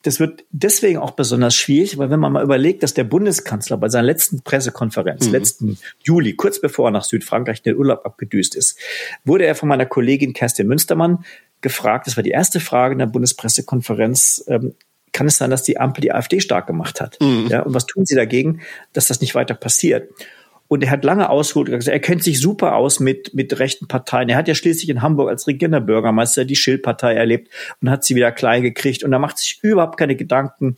[0.03, 3.89] das wird deswegen auch besonders schwierig, weil wenn man mal überlegt, dass der Bundeskanzler bei
[3.89, 5.31] seiner letzten Pressekonferenz, mhm.
[5.31, 8.77] letzten Juli, kurz bevor er nach Südfrankreich in den Urlaub abgedüst ist,
[9.25, 11.23] wurde er von meiner Kollegin Kerstin Münstermann
[11.61, 14.73] gefragt, das war die erste Frage in der Bundespressekonferenz, ähm,
[15.13, 17.17] kann es sein, dass die Ampel die AfD stark gemacht hat?
[17.21, 17.47] Mhm.
[17.49, 18.61] Ja, und was tun sie dagegen,
[18.93, 20.09] dass das nicht weiter passiert?
[20.71, 24.29] Und er hat lange ausgeholt er kennt sich super aus mit, mit rechten Parteien.
[24.29, 28.15] Er hat ja schließlich in Hamburg als regierender Bürgermeister die Schildpartei erlebt und hat sie
[28.15, 29.03] wieder klein gekriegt.
[29.03, 30.77] Und er macht sich überhaupt keine Gedanken,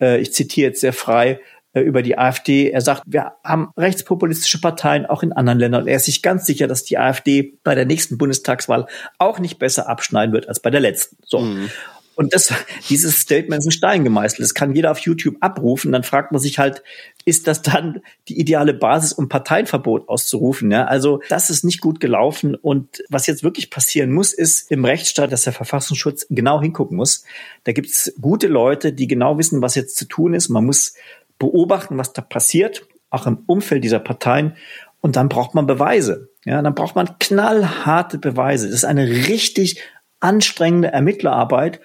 [0.00, 1.40] äh, ich zitiere jetzt sehr frei,
[1.74, 2.70] äh, über die AfD.
[2.70, 5.82] Er sagt, wir haben rechtspopulistische Parteien auch in anderen Ländern.
[5.82, 8.86] Und er ist sich ganz sicher, dass die AfD bei der nächsten Bundestagswahl
[9.18, 11.18] auch nicht besser abschneiden wird als bei der letzten.
[11.22, 11.40] So.
[11.40, 11.70] Mhm.
[12.16, 12.52] Und das,
[12.88, 14.40] dieses Statement ist ein Stein gemeißelt.
[14.40, 15.92] Das kann jeder auf YouTube abrufen.
[15.92, 16.82] Dann fragt man sich halt,
[17.24, 20.70] ist das dann die ideale Basis, um Parteienverbot auszurufen?
[20.70, 22.54] Ja, also das ist nicht gut gelaufen.
[22.54, 27.24] Und was jetzt wirklich passieren muss, ist im Rechtsstaat, dass der Verfassungsschutz genau hingucken muss.
[27.64, 30.48] Da gibt's gute Leute, die genau wissen, was jetzt zu tun ist.
[30.48, 30.94] Man muss
[31.38, 34.56] beobachten, was da passiert, auch im Umfeld dieser Parteien.
[35.00, 36.30] Und dann braucht man Beweise.
[36.44, 38.66] Ja, dann braucht man knallharte Beweise.
[38.66, 39.82] Das ist eine richtig
[40.20, 41.80] anstrengende Ermittlerarbeit.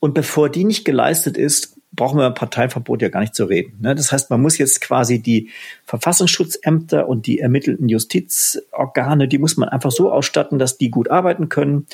[0.00, 3.78] Und bevor die nicht geleistet ist, brauchen wir ein Parteienverbot ja gar nicht zu reden.
[3.80, 3.94] Ne?
[3.94, 5.50] Das heißt, man muss jetzt quasi die
[5.84, 11.48] Verfassungsschutzämter und die ermittelten Justizorgane, die muss man einfach so ausstatten, dass die gut arbeiten
[11.48, 11.86] können.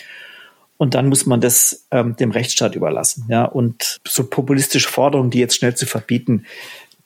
[0.78, 3.24] Und dann muss man das ähm, dem Rechtsstaat überlassen.
[3.28, 6.44] Ja, und so populistische Forderungen, die jetzt schnell zu verbieten,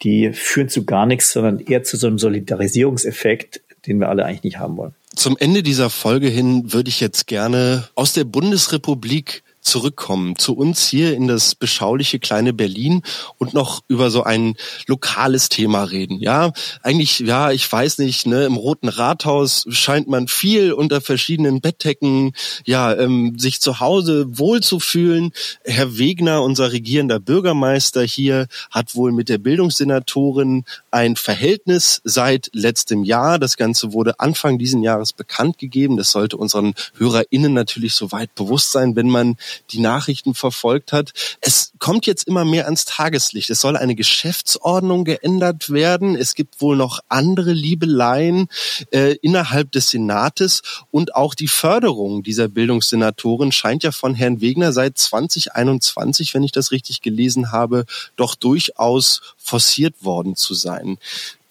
[0.03, 4.43] die führen zu gar nichts, sondern eher zu so einem Solidarisierungseffekt, den wir alle eigentlich
[4.43, 4.95] nicht haben wollen.
[5.15, 10.87] Zum Ende dieser Folge hin würde ich jetzt gerne aus der Bundesrepublik zurückkommen zu uns
[10.89, 13.03] hier in das beschauliche kleine Berlin
[13.39, 16.19] und noch über so ein lokales Thema reden.
[16.21, 21.61] Ja, eigentlich, ja, ich weiß nicht, ne, im Roten Rathaus scheint man viel unter verschiedenen
[21.61, 22.33] Bettdecken,
[22.65, 25.33] ja, ähm, sich zu Hause wohlzufühlen.
[25.65, 33.05] Herr Wegner, unser regierender Bürgermeister hier, hat wohl mit der Bildungssenatorin ein Verhältnis seit letztem
[33.05, 33.39] Jahr.
[33.39, 35.97] Das Ganze wurde Anfang diesen Jahres bekannt gegeben.
[35.97, 39.37] Das sollte unseren HörerInnen natürlich soweit bewusst sein, wenn man
[39.71, 41.13] die Nachrichten verfolgt hat.
[41.41, 43.51] Es kommt jetzt immer mehr ans Tageslicht.
[43.51, 46.17] Es soll eine Geschäftsordnung geändert werden.
[46.17, 48.49] Es gibt wohl noch andere Liebeleien
[48.91, 54.73] äh, innerhalb des Senates und auch die Förderung dieser Bildungssenatorin scheint ja von Herrn Wegner
[54.73, 57.85] seit 2021, wenn ich das richtig gelesen habe,
[58.17, 60.99] doch durchaus forciert worden zu sein.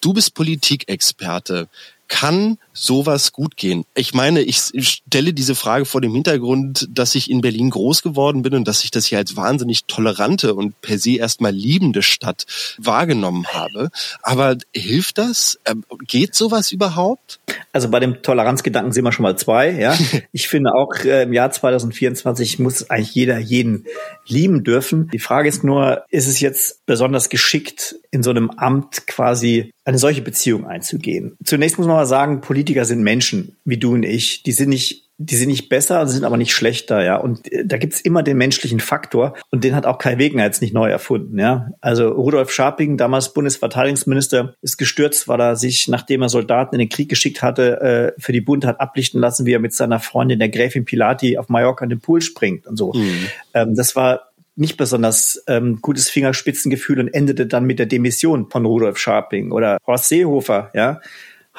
[0.01, 1.67] Du bist Politikexperte.
[2.09, 3.85] Kann sowas gut gehen?
[3.93, 8.41] Ich meine, ich stelle diese Frage vor dem Hintergrund, dass ich in Berlin groß geworden
[8.41, 12.45] bin und dass ich das hier als wahnsinnig tolerante und per se erstmal liebende Stadt
[12.79, 13.89] wahrgenommen habe.
[14.23, 15.59] Aber hilft das?
[15.65, 17.39] Ähm, geht sowas überhaupt?
[17.73, 19.71] Also bei dem Toleranzgedanken sind wir schon mal zwei.
[19.71, 19.95] Ja,
[20.31, 23.85] ich finde auch äh, im Jahr 2024 muss eigentlich jeder jeden
[24.25, 25.09] lieben dürfen.
[25.13, 29.97] Die Frage ist nur, ist es jetzt besonders geschickt, in so einem Amt quasi eine
[29.97, 31.37] solche Beziehung einzugehen?
[31.43, 34.43] Zunächst muss man mal sagen, Politiker sind Menschen, wie du und ich.
[34.43, 37.17] Die sind nicht die sind nicht besser, sind aber nicht schlechter, ja.
[37.17, 40.61] Und äh, da gibt's immer den menschlichen Faktor und den hat auch Kai Wegner jetzt
[40.61, 41.71] nicht neu erfunden, ja.
[41.81, 46.89] Also Rudolf Scharping, damals Bundesverteidigungsminister, ist gestürzt, weil er sich, nachdem er Soldaten in den
[46.89, 47.81] Krieg geschickt hatte,
[48.17, 51.37] äh, für die Bund hat ablichten lassen, wie er mit seiner Freundin, der Gräfin Pilati,
[51.37, 52.93] auf Mallorca in den Pool springt und so.
[52.93, 53.27] Mhm.
[53.53, 54.28] Ähm, das war
[54.59, 59.77] nicht besonders ähm, gutes Fingerspitzengefühl und endete dann mit der Demission von Rudolf Scharping oder
[59.85, 60.99] Horst Seehofer, ja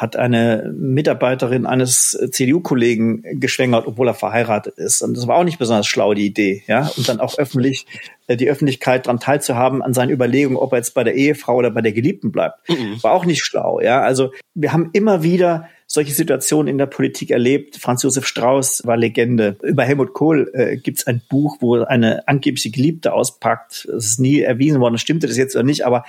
[0.00, 5.02] hat eine Mitarbeiterin eines CDU-Kollegen geschwängert, obwohl er verheiratet ist.
[5.02, 6.90] Und das war auch nicht besonders schlau, die Idee, ja.
[6.96, 7.86] Und dann auch öffentlich
[8.26, 11.70] äh, die Öffentlichkeit daran teilzuhaben an seinen Überlegungen, ob er jetzt bei der Ehefrau oder
[11.70, 12.66] bei der Geliebten bleibt.
[12.70, 13.02] Mhm.
[13.02, 14.00] War auch nicht schlau, ja.
[14.00, 17.76] Also wir haben immer wieder solche Situationen in der Politik erlebt.
[17.76, 19.56] Franz Josef Strauß war Legende.
[19.60, 23.86] Über Helmut Kohl äh, gibt es ein Buch, wo eine angebliche Geliebte auspackt.
[23.86, 26.04] Es ist nie erwiesen worden, stimmte das jetzt oder nicht, aber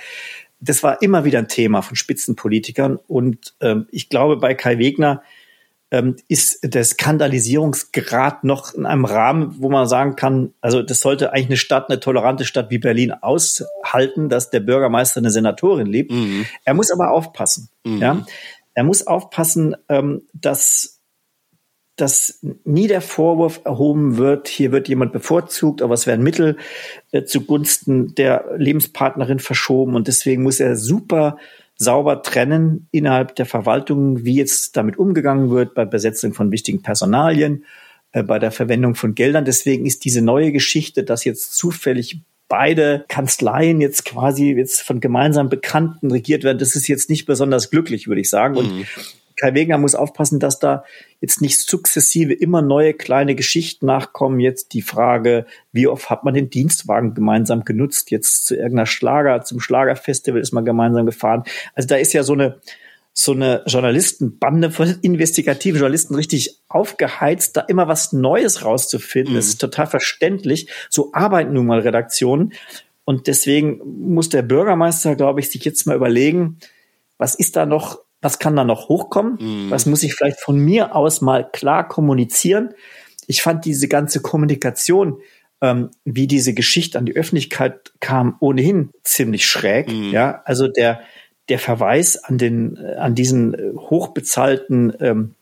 [0.60, 3.00] das war immer wieder ein Thema von Spitzenpolitikern.
[3.08, 5.20] Und ähm, ich glaube, bei Kai Wegner
[5.90, 11.32] ähm, ist der Skandalisierungsgrad noch in einem Rahmen, wo man sagen kann, also das sollte
[11.32, 16.12] eigentlich eine Stadt, eine tolerante Stadt wie Berlin aushalten, dass der Bürgermeister eine Senatorin liebt.
[16.12, 16.46] Mhm.
[16.64, 17.68] Er muss aber aufpassen.
[17.82, 17.98] Mhm.
[17.98, 18.24] Ja?
[18.74, 21.02] Er muss aufpassen, ähm, dass
[21.96, 26.56] dass nie der Vorwurf erhoben wird, hier wird jemand bevorzugt, aber es werden Mittel
[27.10, 31.36] äh, zugunsten der Lebenspartnerin verschoben und deswegen muss er super
[31.76, 37.64] sauber trennen innerhalb der Verwaltung, wie jetzt damit umgegangen wird bei Besetzung von wichtigen Personalien,
[38.12, 39.44] äh, bei der Verwendung von Geldern.
[39.44, 42.20] Deswegen ist diese neue Geschichte, dass jetzt zufällig
[42.52, 47.70] beide Kanzleien jetzt quasi jetzt von gemeinsam Bekannten regiert werden, das ist jetzt nicht besonders
[47.70, 48.58] glücklich, würde ich sagen.
[48.58, 48.84] Und mhm.
[49.40, 50.84] Kai Wegener muss aufpassen, dass da
[51.22, 54.38] jetzt nicht sukzessive immer neue kleine Geschichten nachkommen.
[54.38, 58.10] Jetzt die Frage, wie oft hat man den Dienstwagen gemeinsam genutzt?
[58.10, 61.44] Jetzt zu irgendeiner Schlager, zum Schlagerfestival ist man gemeinsam gefahren.
[61.74, 62.60] Also da ist ja so eine,
[63.14, 69.34] so eine Journalistenbande von investigativen Journalisten richtig aufgeheizt, da immer was Neues rauszufinden.
[69.34, 69.36] Mhm.
[69.36, 70.68] Das ist total verständlich.
[70.88, 72.52] So arbeiten nun mal Redaktionen.
[73.04, 76.58] Und deswegen muss der Bürgermeister, glaube ich, sich jetzt mal überlegen,
[77.18, 79.36] was ist da noch was kann da noch hochkommen?
[79.38, 79.70] Mhm.
[79.70, 82.72] Was muss ich vielleicht von mir aus mal klar kommunizieren?
[83.26, 85.20] Ich fand diese ganze Kommunikation,
[85.60, 89.88] ähm, wie diese Geschichte an die Öffentlichkeit kam, ohnehin ziemlich schräg.
[89.88, 90.12] Mhm.
[90.12, 91.00] Ja, also der,
[91.52, 95.34] der Verweis an den, äh, an diesen äh, hochbezahlten ähm,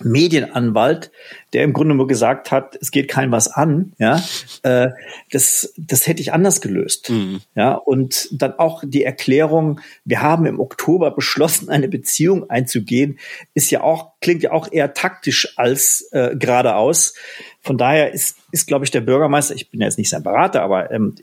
[0.00, 1.10] Medienanwalt,
[1.52, 4.22] der im Grunde nur gesagt hat, es geht kein was an, ja,
[4.62, 4.88] äh,
[5.30, 7.10] das, das hätte ich anders gelöst.
[7.10, 7.40] Mhm.
[7.54, 13.18] Ja, und dann auch die Erklärung, wir haben im Oktober beschlossen, eine Beziehung einzugehen,
[13.54, 17.14] ist ja auch, klingt ja auch eher taktisch als äh, geradeaus.
[17.60, 20.90] Von daher ist, ist, glaube ich, der Bürgermeister, ich bin jetzt nicht sein Berater, aber
[20.90, 21.14] ähm,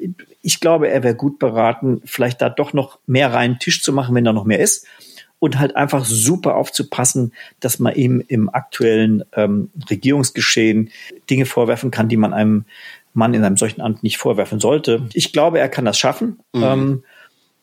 [0.41, 4.15] ich glaube, er wäre gut beraten, vielleicht da doch noch mehr reinen Tisch zu machen,
[4.15, 4.85] wenn da noch mehr ist
[5.45, 10.89] und halt einfach super aufzupassen, dass man ihm im aktuellen ähm, Regierungsgeschehen
[11.29, 12.65] Dinge vorwerfen kann, die man einem
[13.13, 15.07] Mann in einem solchen Amt nicht vorwerfen sollte.
[15.13, 16.39] Ich glaube, er kann das schaffen.
[16.51, 16.63] Mhm.
[16.63, 17.03] Ähm,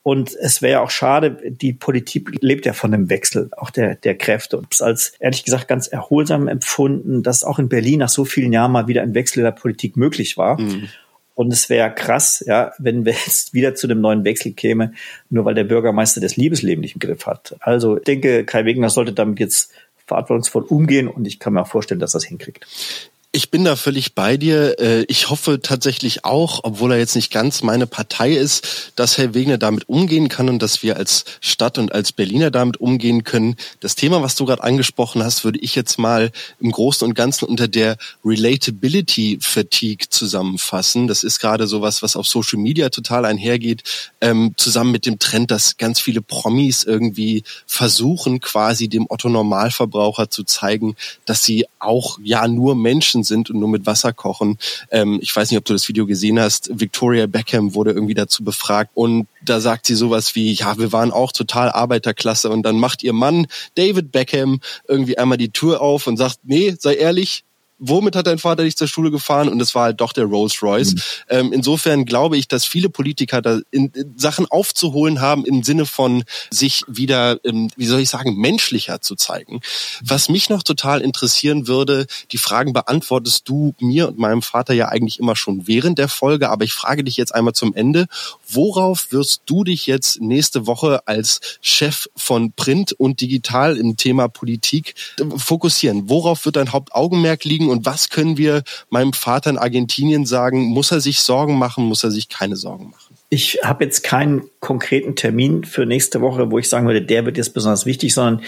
[0.05, 4.17] und es wäre auch schade, die Politik lebt ja von dem Wechsel, auch der, der
[4.17, 4.59] Kräfte.
[4.59, 8.53] Und es als ehrlich gesagt ganz erholsam empfunden, dass auch in Berlin nach so vielen
[8.53, 10.61] Jahren mal wieder ein Wechsel der Politik möglich war.
[10.61, 10.89] Mhm.
[11.35, 14.93] Und es wäre krass, ja, wenn wir jetzt wieder zu dem neuen Wechsel käme,
[15.31, 17.57] nur weil der Bürgermeister das Liebesleben nicht im Griff hat.
[17.61, 19.73] Also ich denke, Kai Wegner sollte damit jetzt
[20.07, 23.11] verantwortungsvoll umgehen und ich kann mir auch vorstellen, dass er das hinkriegt.
[23.35, 24.79] Ich bin da völlig bei dir.
[24.79, 29.33] Äh, ich hoffe tatsächlich auch, obwohl er jetzt nicht ganz meine Partei ist, dass Herr
[29.33, 33.57] Wegner damit umgehen kann und dass wir als Stadt und als Berliner damit umgehen können.
[33.81, 37.47] Das Thema, was du gerade angesprochen hast, würde ich jetzt mal im Großen und Ganzen
[37.47, 41.07] unter der Relatability Fatigue zusammenfassen.
[41.07, 43.83] Das ist gerade sowas, was auf Social Media total einhergeht,
[44.21, 50.29] ähm, zusammen mit dem Trend, dass ganz viele Promis irgendwie versuchen, quasi dem Otto Normalverbraucher
[50.29, 54.59] zu zeigen, dass sie auch ja nur Menschen Menschen sind und nur mit Wasser kochen.
[54.91, 56.71] Ähm, ich weiß nicht, ob du das Video gesehen hast.
[56.73, 61.11] Victoria Beckham wurde irgendwie dazu befragt und da sagt sie sowas wie, ja, wir waren
[61.11, 66.07] auch total Arbeiterklasse und dann macht ihr Mann David Beckham irgendwie einmal die Tür auf
[66.07, 67.45] und sagt, nee, sei ehrlich,
[67.83, 69.49] womit hat dein Vater dich zur Schule gefahren?
[69.49, 70.95] Und es war halt doch der Rolls Royce.
[70.95, 71.01] Mhm.
[71.29, 75.85] Ähm, insofern glaube ich, dass viele Politiker da in, in Sachen aufzuholen haben im Sinne
[75.85, 79.61] von sich wieder, ähm, wie soll ich sagen, menschlicher zu zeigen.
[80.03, 84.89] Was mich noch total interessieren würde, die Fragen beantwortest du mir und meinem Vater ja
[84.89, 88.07] eigentlich immer schon während der Folge, aber ich frage dich jetzt einmal zum Ende,
[88.49, 94.29] worauf wirst du dich jetzt nächste Woche als Chef von Print und Digital im Thema
[94.29, 94.95] Politik
[95.37, 96.09] fokussieren?
[96.09, 100.63] Worauf wird dein Hauptaugenmerk liegen und was können wir meinem Vater in Argentinien sagen?
[100.63, 101.85] Muss er sich Sorgen machen?
[101.85, 103.17] Muss er sich keine Sorgen machen?
[103.31, 107.37] Ich habe jetzt keinen konkreten Termin für nächste Woche, wo ich sagen würde, der wird
[107.37, 108.43] jetzt besonders wichtig, sondern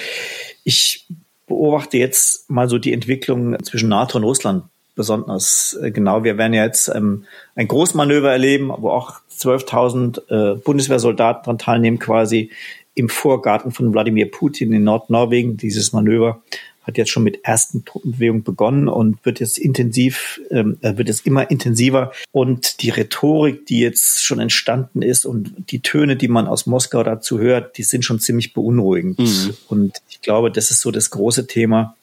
[0.62, 1.06] ich
[1.46, 4.64] beobachte jetzt mal so die Entwicklung zwischen NATO und Russland
[4.94, 6.24] besonders äh, genau.
[6.24, 11.98] Wir werden ja jetzt ähm, ein Großmanöver erleben, wo auch 12.000 äh, Bundeswehrsoldaten daran teilnehmen,
[11.98, 12.50] quasi
[12.94, 15.56] im Vorgarten von Wladimir Putin in Nordnorwegen.
[15.56, 16.42] Dieses Manöver
[16.84, 21.26] hat jetzt schon mit ersten Truppenbewegungen begonnen und wird jetzt intensiv, ähm, äh, wird jetzt
[21.26, 22.12] immer intensiver.
[22.30, 27.02] Und die Rhetorik, die jetzt schon entstanden ist und die Töne, die man aus Moskau
[27.02, 29.18] dazu hört, die sind schon ziemlich beunruhigend.
[29.18, 29.54] Mhm.
[29.68, 31.96] Und ich glaube, das ist so das große Thema,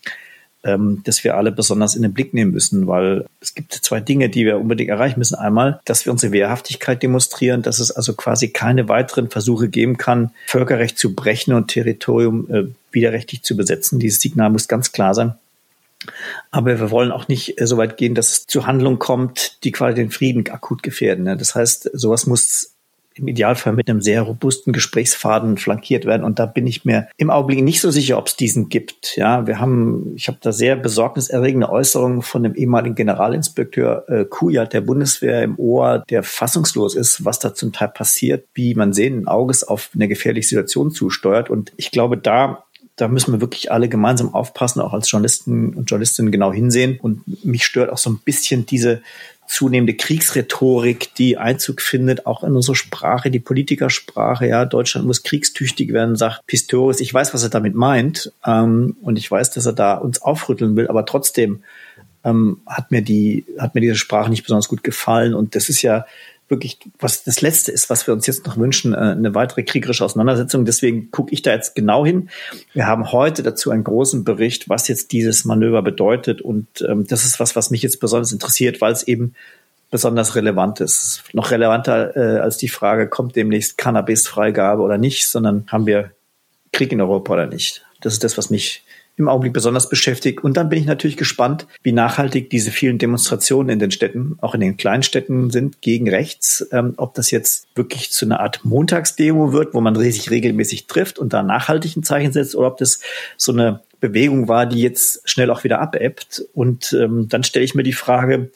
[0.63, 4.29] ähm, das wir alle besonders in den Blick nehmen müssen, weil es gibt zwei Dinge,
[4.29, 5.35] die wir unbedingt erreichen müssen.
[5.35, 10.31] Einmal, dass wir unsere Wehrhaftigkeit demonstrieren, dass es also quasi keine weiteren Versuche geben kann,
[10.47, 13.99] Völkerrecht zu brechen und Territorium äh, widerrechtlich zu besetzen.
[13.99, 15.35] Dieses Signal muss ganz klar sein.
[16.49, 19.71] Aber wir wollen auch nicht äh, so weit gehen, dass es zu Handlungen kommt, die
[19.71, 21.25] quasi den Frieden akut gefährden.
[21.25, 21.37] Ne?
[21.37, 22.70] Das heißt, sowas muss
[23.15, 26.23] im Idealfall mit einem sehr robusten Gesprächsfaden flankiert werden.
[26.23, 29.17] Und da bin ich mir im Augenblick nicht so sicher, ob es diesen gibt.
[29.17, 34.73] Ja, wir haben, ich habe da sehr besorgniserregende Äußerungen von dem ehemaligen Generalinspekteur äh, Kujat
[34.73, 39.27] der Bundeswehr im Ohr, der fassungslos ist, was da zum Teil passiert, wie man sehenden
[39.27, 41.49] Auges auf eine gefährliche Situation zusteuert.
[41.49, 42.63] Und ich glaube, da
[43.01, 46.99] da müssen wir wirklich alle gemeinsam aufpassen, auch als Journalisten und Journalistinnen genau hinsehen.
[47.01, 49.01] Und mich stört auch so ein bisschen diese
[49.51, 54.47] zunehmende Kriegsrhetorik, die Einzug findet, auch in unsere Sprache, die Politikersprache.
[54.47, 57.01] Ja, Deutschland muss kriegstüchtig werden, sagt Pistorius.
[57.01, 60.77] Ich weiß, was er damit meint, ähm, und ich weiß, dass er da uns aufrütteln
[60.77, 61.63] will, aber trotzdem
[62.23, 65.33] ähm, hat mir die, hat mir diese Sprache nicht besonders gut gefallen.
[65.33, 66.05] Und das ist ja
[66.51, 70.05] wirklich, was das Letzte ist, was wir uns jetzt noch wünschen, äh, eine weitere kriegerische
[70.05, 70.65] Auseinandersetzung.
[70.65, 72.29] Deswegen gucke ich da jetzt genau hin.
[72.73, 76.41] Wir haben heute dazu einen großen Bericht, was jetzt dieses Manöver bedeutet.
[76.41, 79.33] Und ähm, das ist was, was mich jetzt besonders interessiert, weil es eben
[79.89, 81.23] besonders relevant ist.
[81.33, 86.11] Noch relevanter äh, als die Frage, kommt demnächst Cannabis-Freigabe oder nicht, sondern haben wir
[86.71, 87.85] Krieg in Europa oder nicht.
[88.01, 88.83] Das ist das, was mich
[89.21, 90.43] im Augenblick besonders beschäftigt.
[90.43, 94.53] Und dann bin ich natürlich gespannt, wie nachhaltig diese vielen Demonstrationen in den Städten, auch
[94.53, 96.67] in den Kleinstädten sind, gegen rechts.
[96.71, 101.19] Ähm, ob das jetzt wirklich zu einer Art Montagsdemo wird, wo man sich regelmäßig trifft
[101.19, 103.01] und da nachhaltig ein Zeichen setzt, oder ob das
[103.37, 106.43] so eine Bewegung war, die jetzt schnell auch wieder abebbt.
[106.53, 108.49] Und ähm, dann stelle ich mir die Frage,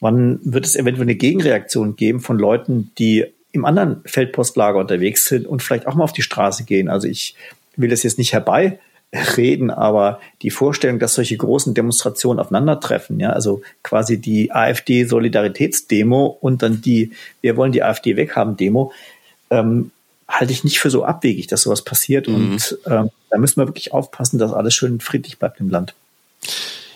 [0.00, 5.46] wann wird es eventuell eine Gegenreaktion geben von Leuten, die im anderen Feldpostlager unterwegs sind
[5.46, 6.88] und vielleicht auch mal auf die Straße gehen.
[6.88, 7.34] Also ich
[7.76, 8.78] will das jetzt nicht herbei
[9.12, 16.62] reden, aber die Vorstellung, dass solche großen Demonstrationen aufeinandertreffen, ja, also quasi die AfD-Solidaritätsdemo und
[16.62, 18.92] dann die Wir wollen die AfD weghaben Demo,
[19.50, 19.92] ähm,
[20.28, 22.28] halte ich nicht für so abwegig, dass sowas passiert.
[22.28, 22.34] Mhm.
[22.34, 25.94] Und ähm, da müssen wir wirklich aufpassen, dass alles schön friedlich bleibt im Land.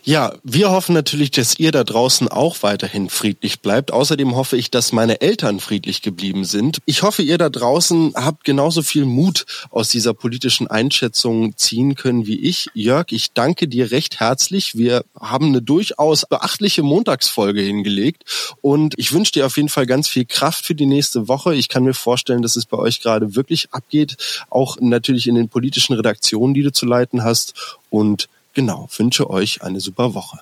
[0.04, 3.92] Ja, wir hoffen natürlich, dass ihr da draußen auch weiterhin friedlich bleibt.
[3.92, 6.78] Außerdem hoffe ich, dass meine Eltern friedlich geblieben sind.
[6.86, 12.26] Ich hoffe, ihr da draußen habt genauso viel Mut aus dieser politischen Einschätzung ziehen können
[12.26, 12.68] wie ich.
[12.74, 14.76] Jörg, ich danke dir recht herzlich.
[14.76, 18.24] Wir haben eine durchaus beachtliche Montagsfolge hingelegt
[18.60, 21.54] und ich wünsche dir auf jeden Fall ganz viel Kraft für die nächste Woche.
[21.54, 24.16] Ich kann mir vorstellen, dass es bei euch gerade wirklich abgeht,
[24.50, 29.62] auch natürlich in den politischen Redaktionen, die du zu leiten hast und Genau, wünsche euch
[29.62, 30.38] eine super Woche.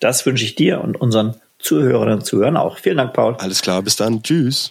[0.00, 2.78] Das wünsche ich dir und unseren Zuhörerinnen und Zuhörern auch.
[2.78, 3.34] Vielen Dank, Paul.
[3.38, 4.22] Alles klar, bis dann.
[4.22, 4.70] Tschüss.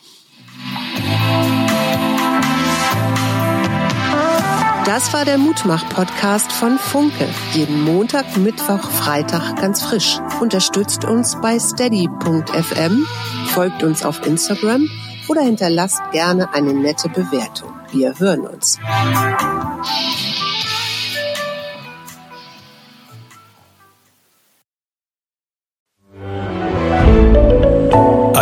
[4.85, 7.27] Das war der Mutmach-Podcast von Funke.
[7.51, 10.19] Jeden Montag, Mittwoch, Freitag ganz frisch.
[10.39, 13.05] Unterstützt uns bei steady.fm,
[13.47, 14.89] folgt uns auf Instagram
[15.27, 17.73] oder hinterlasst gerne eine nette Bewertung.
[17.91, 18.79] Wir hören uns.